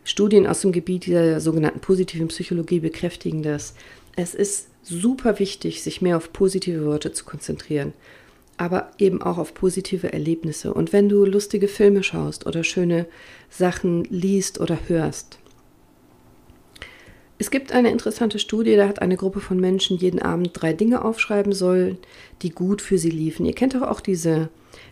Studien 0.04 0.48
aus 0.48 0.62
dem 0.62 0.72
Gebiet 0.72 1.08
der 1.08 1.40
sogenannten 1.40 1.80
positiven 1.80 2.30
Psychologie 2.30 2.80
bekräftigen 2.80 3.44
das. 3.44 3.76
Es 4.16 4.34
ist 4.34 4.68
super 4.84 5.40
wichtig, 5.40 5.84
sich 5.84 6.02
mehr 6.02 6.18
auf 6.18 6.34
positive 6.34 6.86
Worte 6.86 7.12
zu 7.12 7.24
konzentrieren, 7.24 7.94
aber 8.58 8.92
eben 8.98 9.22
auch 9.22 9.38
auf 9.38 9.54
positive 9.54 10.12
Erlebnisse. 10.12 10.74
Und 10.74 10.92
wenn 10.92 11.08
du 11.08 11.26
lustige 11.26 11.68
Filme 11.68 12.04
schaust 12.04 12.46
oder 12.48 12.64
schöne 12.64 13.06
Sachen 13.50 14.06
liest 14.06 14.60
oder 14.60 14.78
hörst, 14.88 15.40
es 17.42 17.50
gibt 17.50 17.72
eine 17.72 17.90
interessante 17.90 18.38
Studie, 18.38 18.76
da 18.76 18.88
hat 18.88 19.02
eine 19.02 19.18
Gruppe 19.18 19.40
von 19.40 19.60
Menschen 19.60 19.98
jeden 19.98 20.22
Abend 20.22 20.52
drei 20.54 20.74
Dinge 20.74 21.04
aufschreiben 21.04 21.54
sollen, 21.54 21.98
die 22.44 22.52
gut 22.52 22.84
für 22.84 23.00
sie 23.00 23.10
liefen. 23.10 23.48
Ihr 23.48 23.56
kennt 23.56 23.74
doch 23.74 23.82
auch 23.82 24.00
diese, 24.00 24.50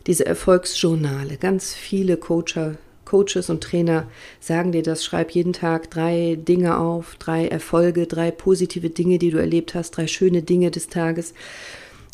diese 0.07 0.25
Erfolgsjournale. 0.25 1.37
Ganz 1.37 1.75
viele 1.75 2.17
Coacher, 2.17 2.79
Coaches 3.05 3.51
und 3.51 3.61
Trainer 3.61 4.07
sagen 4.39 4.71
dir 4.71 4.81
das. 4.81 5.05
Schreib 5.05 5.29
jeden 5.29 5.53
Tag 5.53 5.91
drei 5.91 6.39
Dinge 6.41 6.79
auf, 6.79 7.17
drei 7.19 7.47
Erfolge, 7.47 8.07
drei 8.07 8.31
positive 8.31 8.89
Dinge, 8.89 9.19
die 9.19 9.29
du 9.29 9.37
erlebt 9.37 9.75
hast, 9.75 9.91
drei 9.91 10.07
schöne 10.07 10.41
Dinge 10.41 10.71
des 10.71 10.87
Tages. 10.87 11.35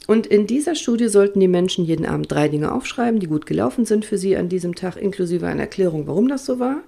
Und 0.05 0.27
in 0.27 0.47
dieser 0.47 0.75
Studie 0.75 1.07
sollten 1.07 1.39
die 1.39 1.47
Menschen 1.47 1.85
jeden 1.85 2.05
Abend 2.05 2.29
drei 2.29 2.49
Dinge 2.49 2.73
aufschreiben, 2.73 3.21
die 3.21 3.27
gut 3.27 3.45
gelaufen 3.45 3.85
sind 3.85 4.03
für 4.03 4.17
sie 4.17 4.35
an 4.35 4.49
diesem 4.49 4.75
Tag, 4.75 4.97
inklusive 4.97 5.47
einer 5.47 5.61
Erklärung, 5.61 6.07
warum 6.07 6.27
das 6.27 6.45
so 6.45 6.59
war. 6.59 6.83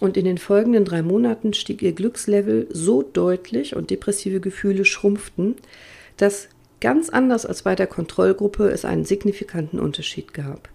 Und 0.00 0.16
in 0.16 0.24
den 0.24 0.38
folgenden 0.38 0.84
drei 0.84 1.02
Monaten 1.02 1.54
stieg 1.54 1.82
ihr 1.82 1.92
Glückslevel 1.92 2.66
so 2.70 3.02
deutlich 3.02 3.74
und 3.74 3.90
depressive 3.90 4.40
Gefühle 4.40 4.84
schrumpften, 4.84 5.56
dass 6.16 6.48
ganz 6.80 7.08
anders 7.08 7.46
als 7.46 7.62
bei 7.62 7.74
der 7.74 7.86
Kontrollgruppe 7.86 8.68
es 8.68 8.84
einen 8.84 9.04
signifikanten 9.04 9.78
Unterschied 9.78 10.34
gab. 10.34 10.68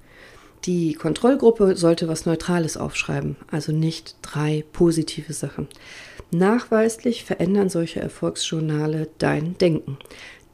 Die 0.66 0.94
Kontrollgruppe 0.94 1.76
sollte 1.76 2.08
was 2.08 2.26
Neutrales 2.26 2.78
aufschreiben, 2.78 3.36
also 3.50 3.72
nicht 3.72 4.16
drei 4.22 4.64
positive 4.74 5.34
Sachen. 5.34 5.68
Nachweislich 6.30 7.24
verändern 7.24 7.70
solche 7.70 8.00
Erfolgsjournale 8.00 9.08
dein 9.18 9.58
Denken 9.58 9.98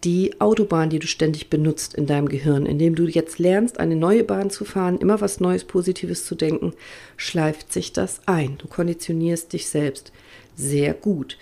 die 0.03 0.39
Autobahn, 0.39 0.89
die 0.89 0.99
du 0.99 1.07
ständig 1.07 1.49
benutzt 1.49 1.95
in 1.95 2.05
deinem 2.05 2.29
Gehirn, 2.29 2.65
indem 2.65 2.95
du 2.95 3.03
jetzt 3.03 3.39
lernst, 3.39 3.79
eine 3.79 3.95
neue 3.95 4.23
Bahn 4.23 4.49
zu 4.49 4.63
fahren, 4.63 4.99
immer 4.99 5.21
was 5.21 5.39
Neues, 5.39 5.63
Positives 5.63 6.25
zu 6.25 6.35
denken, 6.35 6.73
schleift 7.15 7.73
sich 7.73 7.93
das 7.93 8.21
ein. 8.25 8.57
Du 8.57 8.67
konditionierst 8.67 9.53
dich 9.53 9.67
selbst 9.67 10.11
sehr 10.55 10.93
gut. 10.93 11.37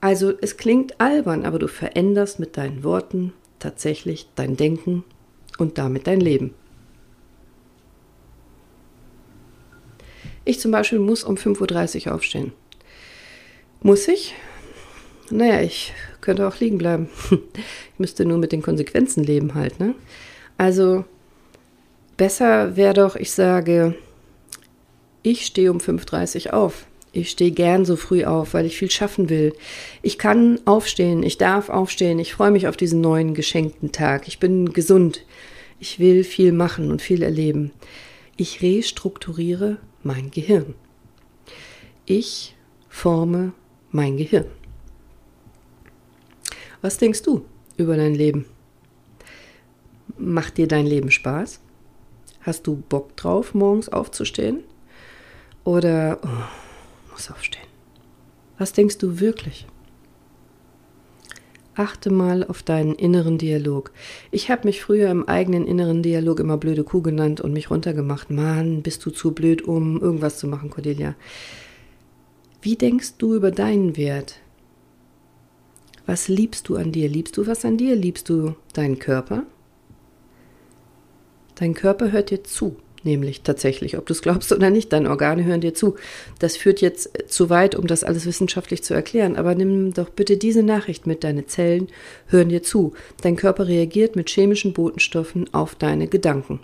Also 0.00 0.32
es 0.40 0.56
klingt 0.56 1.00
albern, 1.00 1.44
aber 1.44 1.58
du 1.58 1.68
veränderst 1.68 2.40
mit 2.40 2.56
deinen 2.56 2.82
Worten 2.82 3.32
tatsächlich 3.58 4.28
dein 4.34 4.56
Denken 4.56 5.04
und 5.58 5.78
damit 5.78 6.06
dein 6.06 6.20
Leben. 6.20 6.54
Ich 10.44 10.58
zum 10.58 10.70
Beispiel 10.72 10.98
muss 10.98 11.22
um 11.22 11.36
5.30 11.36 12.06
Uhr 12.06 12.14
aufstehen. 12.14 12.52
Muss 13.82 14.08
ich? 14.08 14.34
Naja, 15.30 15.60
ich 15.60 15.92
könnte 16.20 16.46
auch 16.46 16.58
liegen 16.58 16.78
bleiben. 16.78 17.08
ich 17.30 17.98
müsste 17.98 18.24
nur 18.24 18.38
mit 18.38 18.52
den 18.52 18.62
Konsequenzen 18.62 19.24
leben 19.24 19.54
halt, 19.54 19.78
ne? 19.78 19.94
Also 20.58 21.04
besser 22.16 22.76
wäre 22.76 22.94
doch, 22.94 23.16
ich 23.16 23.30
sage, 23.30 23.94
ich 25.22 25.46
stehe 25.46 25.70
um 25.70 25.78
5.30 25.78 26.46
Uhr 26.46 26.54
auf. 26.54 26.86
Ich 27.12 27.30
stehe 27.30 27.50
gern 27.50 27.84
so 27.84 27.96
früh 27.96 28.24
auf, 28.24 28.54
weil 28.54 28.66
ich 28.66 28.76
viel 28.76 28.90
schaffen 28.90 29.30
will. 29.30 29.52
Ich 30.02 30.16
kann 30.18 30.60
aufstehen, 30.64 31.22
ich 31.22 31.38
darf 31.38 31.68
aufstehen, 31.68 32.18
ich 32.18 32.34
freue 32.34 32.52
mich 32.52 32.68
auf 32.68 32.76
diesen 32.76 33.00
neuen 33.00 33.34
geschenkten 33.34 33.90
Tag. 33.90 34.28
Ich 34.28 34.38
bin 34.38 34.72
gesund. 34.72 35.24
Ich 35.80 35.98
will 35.98 36.24
viel 36.24 36.52
machen 36.52 36.90
und 36.90 37.02
viel 37.02 37.22
erleben. 37.22 37.72
Ich 38.36 38.62
restrukturiere 38.62 39.78
mein 40.02 40.30
Gehirn. 40.30 40.74
Ich 42.06 42.54
forme 42.88 43.52
mein 43.90 44.16
Gehirn. 44.16 44.46
Was 46.82 46.96
denkst 46.96 47.22
du 47.22 47.44
über 47.76 47.96
dein 47.96 48.14
Leben? 48.14 48.46
Macht 50.18 50.56
dir 50.56 50.66
dein 50.66 50.86
Leben 50.86 51.10
Spaß? 51.10 51.60
Hast 52.40 52.66
du 52.66 52.76
Bock 52.76 53.16
drauf, 53.16 53.54
morgens 53.54 53.88
aufzustehen? 53.90 54.64
Oder 55.64 56.18
oh, 56.22 57.12
muss 57.12 57.30
aufstehen? 57.30 57.66
Was 58.58 58.72
denkst 58.72 58.98
du 58.98 59.20
wirklich? 59.20 59.66
Achte 61.74 62.10
mal 62.10 62.44
auf 62.44 62.62
deinen 62.62 62.94
inneren 62.94 63.38
Dialog. 63.38 63.92
Ich 64.30 64.50
habe 64.50 64.66
mich 64.66 64.82
früher 64.82 65.10
im 65.10 65.28
eigenen 65.28 65.66
inneren 65.66 66.02
Dialog 66.02 66.40
immer 66.40 66.56
blöde 66.56 66.84
Kuh 66.84 67.00
genannt 67.00 67.40
und 67.40 67.52
mich 67.52 67.70
runtergemacht. 67.70 68.30
Mann, 68.30 68.82
bist 68.82 69.04
du 69.06 69.10
zu 69.10 69.32
blöd, 69.32 69.62
um 69.62 70.00
irgendwas 70.00 70.38
zu 70.38 70.46
machen, 70.46 70.70
Cordelia. 70.70 71.14
Wie 72.60 72.76
denkst 72.76 73.14
du 73.18 73.34
über 73.34 73.50
deinen 73.50 73.96
Wert? 73.96 74.40
Was 76.10 76.26
liebst 76.26 76.68
du 76.68 76.74
an 76.74 76.90
dir? 76.90 77.08
Liebst 77.08 77.36
du 77.36 77.46
was 77.46 77.64
an 77.64 77.76
dir? 77.76 77.94
Liebst 77.94 78.28
du 78.28 78.56
deinen 78.72 78.98
Körper? 78.98 79.44
Dein 81.54 81.72
Körper 81.72 82.10
hört 82.10 82.30
dir 82.30 82.42
zu, 82.42 82.74
nämlich 83.04 83.42
tatsächlich, 83.42 83.96
ob 83.96 84.06
du 84.06 84.12
es 84.12 84.20
glaubst 84.20 84.50
oder 84.50 84.70
nicht, 84.70 84.92
deine 84.92 85.08
Organe 85.08 85.44
hören 85.44 85.60
dir 85.60 85.72
zu. 85.72 85.94
Das 86.40 86.56
führt 86.56 86.80
jetzt 86.80 87.10
zu 87.28 87.48
weit, 87.48 87.76
um 87.76 87.86
das 87.86 88.02
alles 88.02 88.26
wissenschaftlich 88.26 88.82
zu 88.82 88.92
erklären, 88.92 89.36
aber 89.36 89.54
nimm 89.54 89.94
doch 89.94 90.10
bitte 90.10 90.36
diese 90.36 90.64
Nachricht 90.64 91.06
mit, 91.06 91.22
deine 91.22 91.46
Zellen 91.46 91.86
hören 92.26 92.48
dir 92.48 92.64
zu. 92.64 92.92
Dein 93.22 93.36
Körper 93.36 93.68
reagiert 93.68 94.16
mit 94.16 94.30
chemischen 94.30 94.72
Botenstoffen 94.72 95.54
auf 95.54 95.76
deine 95.76 96.08
Gedanken. 96.08 96.58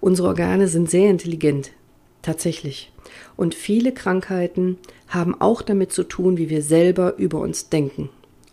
Unsere 0.00 0.28
Organe 0.28 0.68
sind 0.68 0.88
sehr 0.88 1.10
intelligent, 1.10 1.72
tatsächlich. 2.22 2.90
Und 3.36 3.54
viele 3.54 3.92
Krankheiten 3.92 4.78
haben 5.06 5.38
auch 5.38 5.60
damit 5.60 5.92
zu 5.92 6.02
tun, 6.02 6.38
wie 6.38 6.48
wir 6.48 6.62
selber 6.62 7.18
über 7.18 7.40
uns 7.40 7.68
denken 7.68 8.08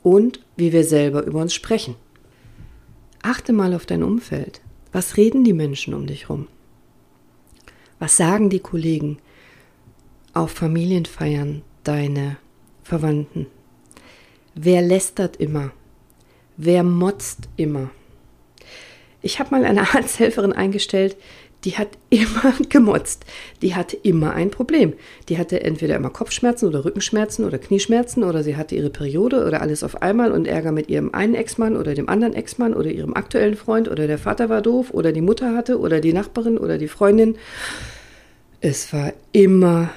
und 0.07 0.39
wie 0.55 0.71
wir 0.71 0.85
selber 0.85 1.25
über 1.25 1.41
uns 1.41 1.53
sprechen. 1.53 1.95
Achte 3.21 3.51
mal 3.51 3.73
auf 3.73 3.85
dein 3.85 4.03
Umfeld. 4.03 4.61
Was 4.93 5.17
reden 5.17 5.43
die 5.43 5.51
Menschen 5.51 5.93
um 5.93 6.07
dich 6.07 6.29
rum? 6.29 6.47
Was 7.99 8.15
sagen 8.15 8.49
die 8.49 8.61
Kollegen 8.61 9.17
auf 10.33 10.51
Familienfeiern, 10.51 11.61
deine 11.83 12.37
Verwandten? 12.83 13.47
Wer 14.55 14.81
lästert 14.81 15.35
immer? 15.35 15.71
Wer 16.55 16.83
motzt 16.83 17.49
immer? 17.57 17.89
Ich 19.21 19.39
habe 19.41 19.51
mal 19.51 19.65
eine 19.65 19.81
Arzthelferin 19.93 20.53
eingestellt, 20.53 21.17
die 21.67 21.77
hat 21.77 21.97
immer 22.09 22.53
gemotzt. 22.69 23.25
Die 23.61 23.75
hatte 23.75 23.97
immer 23.97 24.31
ein 24.31 24.51
Problem. 24.51 24.93
Die 25.27 25.37
hatte 25.37 25.61
entweder 25.63 25.97
immer 25.97 26.09
Kopfschmerzen 26.09 26.65
oder 26.65 26.85
Rückenschmerzen 26.85 27.43
oder 27.43 27.57
Knieschmerzen 27.57 28.23
oder 28.23 28.41
sie 28.41 28.55
hatte 28.55 28.73
ihre 28.73 28.89
Periode 28.89 29.45
oder 29.45 29.61
alles 29.61 29.83
auf 29.83 30.01
einmal 30.01 30.31
und 30.31 30.47
Ärger 30.47 30.71
mit 30.71 30.87
ihrem 30.87 31.13
einen 31.13 31.35
Ex-Mann 31.35 31.75
oder 31.75 31.93
dem 31.93 32.07
anderen 32.07 32.35
Ex-Mann 32.35 32.73
oder 32.73 32.89
ihrem 32.89 33.15
aktuellen 33.15 33.57
Freund 33.57 33.89
oder 33.89 34.07
der 34.07 34.17
Vater 34.17 34.47
war 34.47 34.61
doof 34.61 34.91
oder 34.91 35.11
die 35.11 35.19
Mutter 35.19 35.57
hatte 35.57 35.77
oder 35.77 35.99
die 35.99 36.13
Nachbarin 36.13 36.57
oder 36.57 36.77
die 36.77 36.87
Freundin. 36.87 37.35
Es 38.61 38.93
war 38.93 39.11
immer 39.33 39.89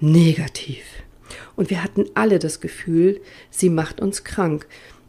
negativ. 0.00 0.84
Und 1.54 1.68
wir 1.68 1.84
hatten 1.84 2.06
alle 2.14 2.38
das 2.38 2.62
Gefühl, 2.62 3.20
sie 3.50 3.68
macht 3.68 4.00
uns 4.00 4.24
krank. 4.24 4.66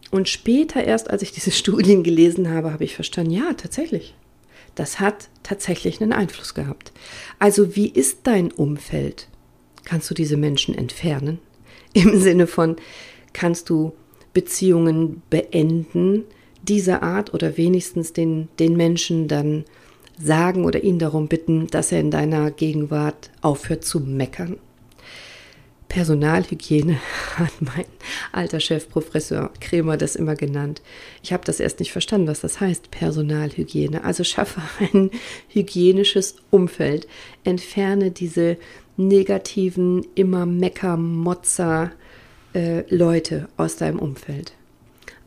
Und 0.10 0.28
später 0.28 0.84
erst, 0.84 1.10
als 1.10 1.22
ich 1.22 1.32
diese 1.32 1.52
Studien 1.52 2.04
gelesen 2.04 2.50
habe, 2.50 2.74
habe 2.74 2.84
ich 2.84 2.96
verstanden, 2.96 3.32
ja, 3.32 3.54
tatsächlich. 3.54 4.14
Das 4.76 5.00
hat 5.00 5.30
tatsächlich 5.44 6.02
einen 6.02 6.14
Einfluss 6.14 6.54
gehabt. 6.54 6.92
Also 7.40 7.76
wie 7.76 7.88
ist 7.88 8.20
dein 8.24 8.52
Umfeld? 8.52 9.28
Kannst 9.86 10.10
du 10.10 10.14
diese 10.14 10.38
Menschen 10.38 10.76
entfernen? 10.76 11.40
Im 11.94 12.20
Sinne 12.20 12.48
von, 12.48 12.78
kannst 13.34 13.70
du 13.70 13.94
Beziehungen 14.34 15.22
beenden 15.30 16.24
dieser 16.64 17.04
Art 17.04 17.34
oder 17.34 17.58
wenigstens 17.58 18.14
den, 18.14 18.48
den 18.60 18.78
Menschen 18.78 19.28
dann 19.28 19.66
sagen 20.18 20.66
oder 20.66 20.84
ihn 20.84 21.00
darum 21.00 21.28
bitten, 21.28 21.68
dass 21.68 21.92
er 21.92 22.00
in 22.00 22.12
deiner 22.12 22.52
Gegenwart 22.52 23.32
aufhört 23.42 23.84
zu 23.84 24.00
meckern? 24.00 24.58
Personalhygiene 25.92 27.02
hat 27.36 27.52
mein 27.60 27.84
alter 28.32 28.62
Chef 28.62 28.88
Professor 28.88 29.52
Kremer 29.60 29.98
das 29.98 30.16
immer 30.16 30.36
genannt. 30.36 30.82
Ich 31.22 31.34
habe 31.34 31.44
das 31.44 31.60
erst 31.60 31.80
nicht 31.80 31.92
verstanden, 31.92 32.28
was 32.28 32.40
das 32.40 32.62
heißt, 32.62 32.92
Personalhygiene. 32.92 34.06
Also 34.06 34.24
schaffe 34.24 34.62
ein 34.80 35.12
hygienisches 35.50 36.38
Umfeld, 36.50 37.08
entferne 37.44 38.10
diese 38.10 38.56
negativen, 38.96 40.08
immer 40.16 40.46
Mecker, 40.46 40.96
Motzer 40.96 41.92
äh, 42.54 42.84
Leute 42.88 43.50
aus 43.58 43.76
deinem 43.76 44.00
Umfeld. 44.00 44.54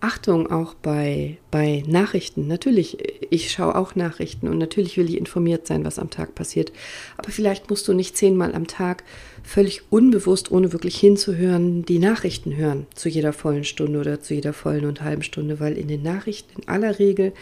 Achtung 0.05 0.51
auch 0.51 0.75
bei, 0.75 1.39
bei 1.51 1.83
Nachrichten. 1.87 2.47
Natürlich, 2.47 2.99
ich 3.31 3.51
schaue 3.51 3.75
auch 3.75 3.95
Nachrichten 3.95 4.49
und 4.49 4.59
natürlich 4.59 4.99
will 4.99 5.09
ich 5.09 5.17
informiert 5.17 5.67
sein, 5.67 5.83
was 5.87 5.99
am 5.99 6.11
Tag 6.11 6.35
passiert. 6.35 6.73
Aber 7.17 7.31
vielleicht 7.31 7.71
musst 7.71 7.89
du 7.89 7.95
nicht 7.95 8.15
zehnmal 8.15 8.55
am 8.55 8.67
Tag 8.67 9.03
völlig 9.43 9.81
unbewusst, 9.91 10.51
ohne 10.51 10.75
wirklich 10.75 10.99
hinzuhören, 10.99 11.87
die 11.87 11.99
Nachrichten 11.99 12.55
hören 12.55 12.87
zu 12.95 13.09
jeder 13.09 13.33
vollen 13.33 13.65
Stunde 13.65 13.99
oder 13.99 14.21
zu 14.21 14.35
jeder 14.35 14.53
vollen 14.53 14.85
und 14.85 15.01
halben 15.01 15.23
Stunde, 15.23 15.59
weil 15.59 15.79
in 15.79 15.89
den 15.89 16.03
Nachrichten 16.03 16.61
in 16.61 16.69
aller 16.69 16.99
Regel 16.99 17.33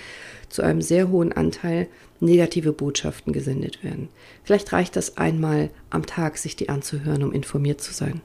zu 0.49 0.63
einem 0.63 0.83
sehr 0.83 1.11
hohen 1.11 1.33
Anteil 1.33 1.89
negative 2.21 2.73
Botschaften 2.73 3.33
gesendet 3.33 3.83
werden. 3.83 4.09
Vielleicht 4.45 4.73
reicht 4.73 4.95
das 4.95 5.17
einmal 5.17 5.71
am 5.91 6.07
Tag, 6.07 6.39
sich 6.39 6.55
die 6.55 6.69
anzuhören, 6.69 7.25
um 7.25 7.33
informiert 7.33 7.81
zu 7.81 7.93
sein. 7.93 8.21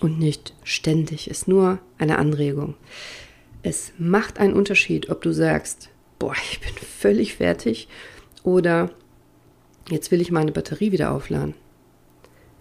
Und 0.00 0.20
nicht 0.20 0.54
ständig, 0.62 1.28
ist 1.28 1.48
nur 1.48 1.80
eine 1.98 2.18
Anregung. 2.18 2.74
Es 3.62 3.92
macht 3.96 4.38
einen 4.38 4.54
Unterschied, 4.54 5.08
ob 5.08 5.22
du 5.22 5.32
sagst, 5.32 5.88
boah, 6.18 6.34
ich 6.50 6.60
bin 6.60 6.74
völlig 6.74 7.36
fertig 7.36 7.88
oder 8.42 8.90
jetzt 9.88 10.10
will 10.10 10.20
ich 10.20 10.32
meine 10.32 10.52
Batterie 10.52 10.92
wieder 10.92 11.12
aufladen. 11.12 11.54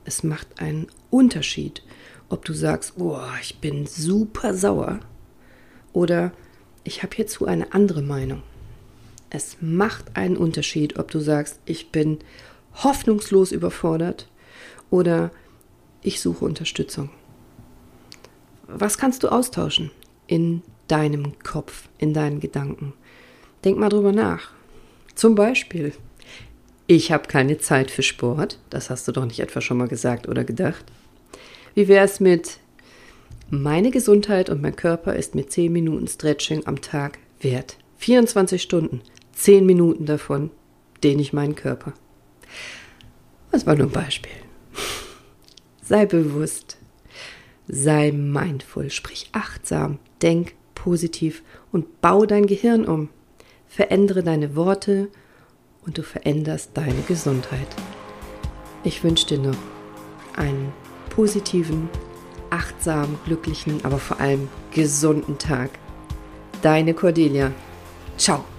Es 0.05 0.23
macht 0.23 0.59
einen 0.59 0.87
Unterschied, 1.09 1.83
ob 2.29 2.45
du 2.45 2.53
sagst, 2.53 2.97
boah, 2.97 3.31
ich 3.41 3.59
bin 3.59 3.87
super 3.87 4.53
sauer 4.53 4.99
oder 5.91 6.31
ich 6.83 7.03
habe 7.03 7.15
hierzu 7.15 7.45
eine 7.45 7.73
andere 7.73 8.01
Meinung. 8.01 8.43
Es 9.29 9.57
macht 9.61 10.15
einen 10.15 10.37
Unterschied, 10.37 10.99
ob 10.99 11.09
du 11.09 11.19
sagst, 11.19 11.59
ich 11.65 11.91
bin 11.91 12.19
hoffnungslos 12.75 13.51
überfordert 13.51 14.27
oder 14.89 15.31
ich 16.03 16.21
suche 16.21 16.45
Unterstützung. 16.45 17.09
Was 18.67 18.97
kannst 18.97 19.23
du 19.23 19.29
austauschen 19.29 19.91
in 20.27 20.61
deinem 20.91 21.39
Kopf, 21.39 21.87
in 21.97 22.13
deinen 22.13 22.39
Gedanken. 22.39 22.93
Denk 23.63 23.77
mal 23.77 23.89
drüber 23.89 24.11
nach. 24.11 24.49
Zum 25.15 25.35
Beispiel, 25.35 25.93
ich 26.87 27.11
habe 27.11 27.27
keine 27.27 27.57
Zeit 27.57 27.91
für 27.91 28.03
Sport. 28.03 28.59
Das 28.69 28.89
hast 28.89 29.07
du 29.07 29.11
doch 29.11 29.25
nicht 29.25 29.39
etwa 29.39 29.61
schon 29.61 29.77
mal 29.77 29.87
gesagt 29.87 30.27
oder 30.27 30.43
gedacht. 30.43 30.83
Wie 31.73 31.87
wäre 31.87 32.05
es 32.05 32.19
mit, 32.19 32.57
meine 33.49 33.91
Gesundheit 33.91 34.49
und 34.49 34.61
mein 34.61 34.75
Körper 34.75 35.15
ist 35.15 35.35
mit 35.35 35.51
10 35.51 35.71
Minuten 35.71 36.07
Stretching 36.07 36.65
am 36.67 36.81
Tag 36.81 37.19
wert. 37.39 37.77
24 37.97 38.61
Stunden, 38.61 39.01
10 39.33 39.65
Minuten 39.65 40.05
davon 40.05 40.51
dehne 41.03 41.21
ich 41.21 41.33
meinen 41.33 41.55
Körper. 41.55 41.93
Das 43.51 43.65
war 43.65 43.75
nur 43.75 43.87
ein 43.87 43.91
Beispiel. 43.91 44.31
Sei 45.81 46.05
bewusst, 46.05 46.77
sei 47.67 48.11
mindful, 48.11 48.89
sprich 48.89 49.29
achtsam, 49.33 49.99
denk 50.21 50.53
positiv 50.81 51.43
und 51.71 52.01
bau 52.01 52.25
dein 52.25 52.47
Gehirn 52.47 52.85
um. 52.85 53.09
Verändere 53.67 54.23
deine 54.23 54.55
Worte 54.55 55.09
und 55.85 55.97
du 55.97 56.01
veränderst 56.03 56.71
deine 56.73 57.01
Gesundheit. 57.07 57.67
Ich 58.83 59.03
wünsche 59.03 59.27
dir 59.27 59.37
noch 59.37 59.57
einen 60.35 60.73
positiven, 61.09 61.87
achtsamen, 62.49 63.17
glücklichen, 63.25 63.85
aber 63.85 63.99
vor 63.99 64.19
allem 64.19 64.49
gesunden 64.73 65.37
Tag. 65.37 65.69
Deine 66.63 66.95
Cordelia. 66.95 67.51
Ciao. 68.17 68.50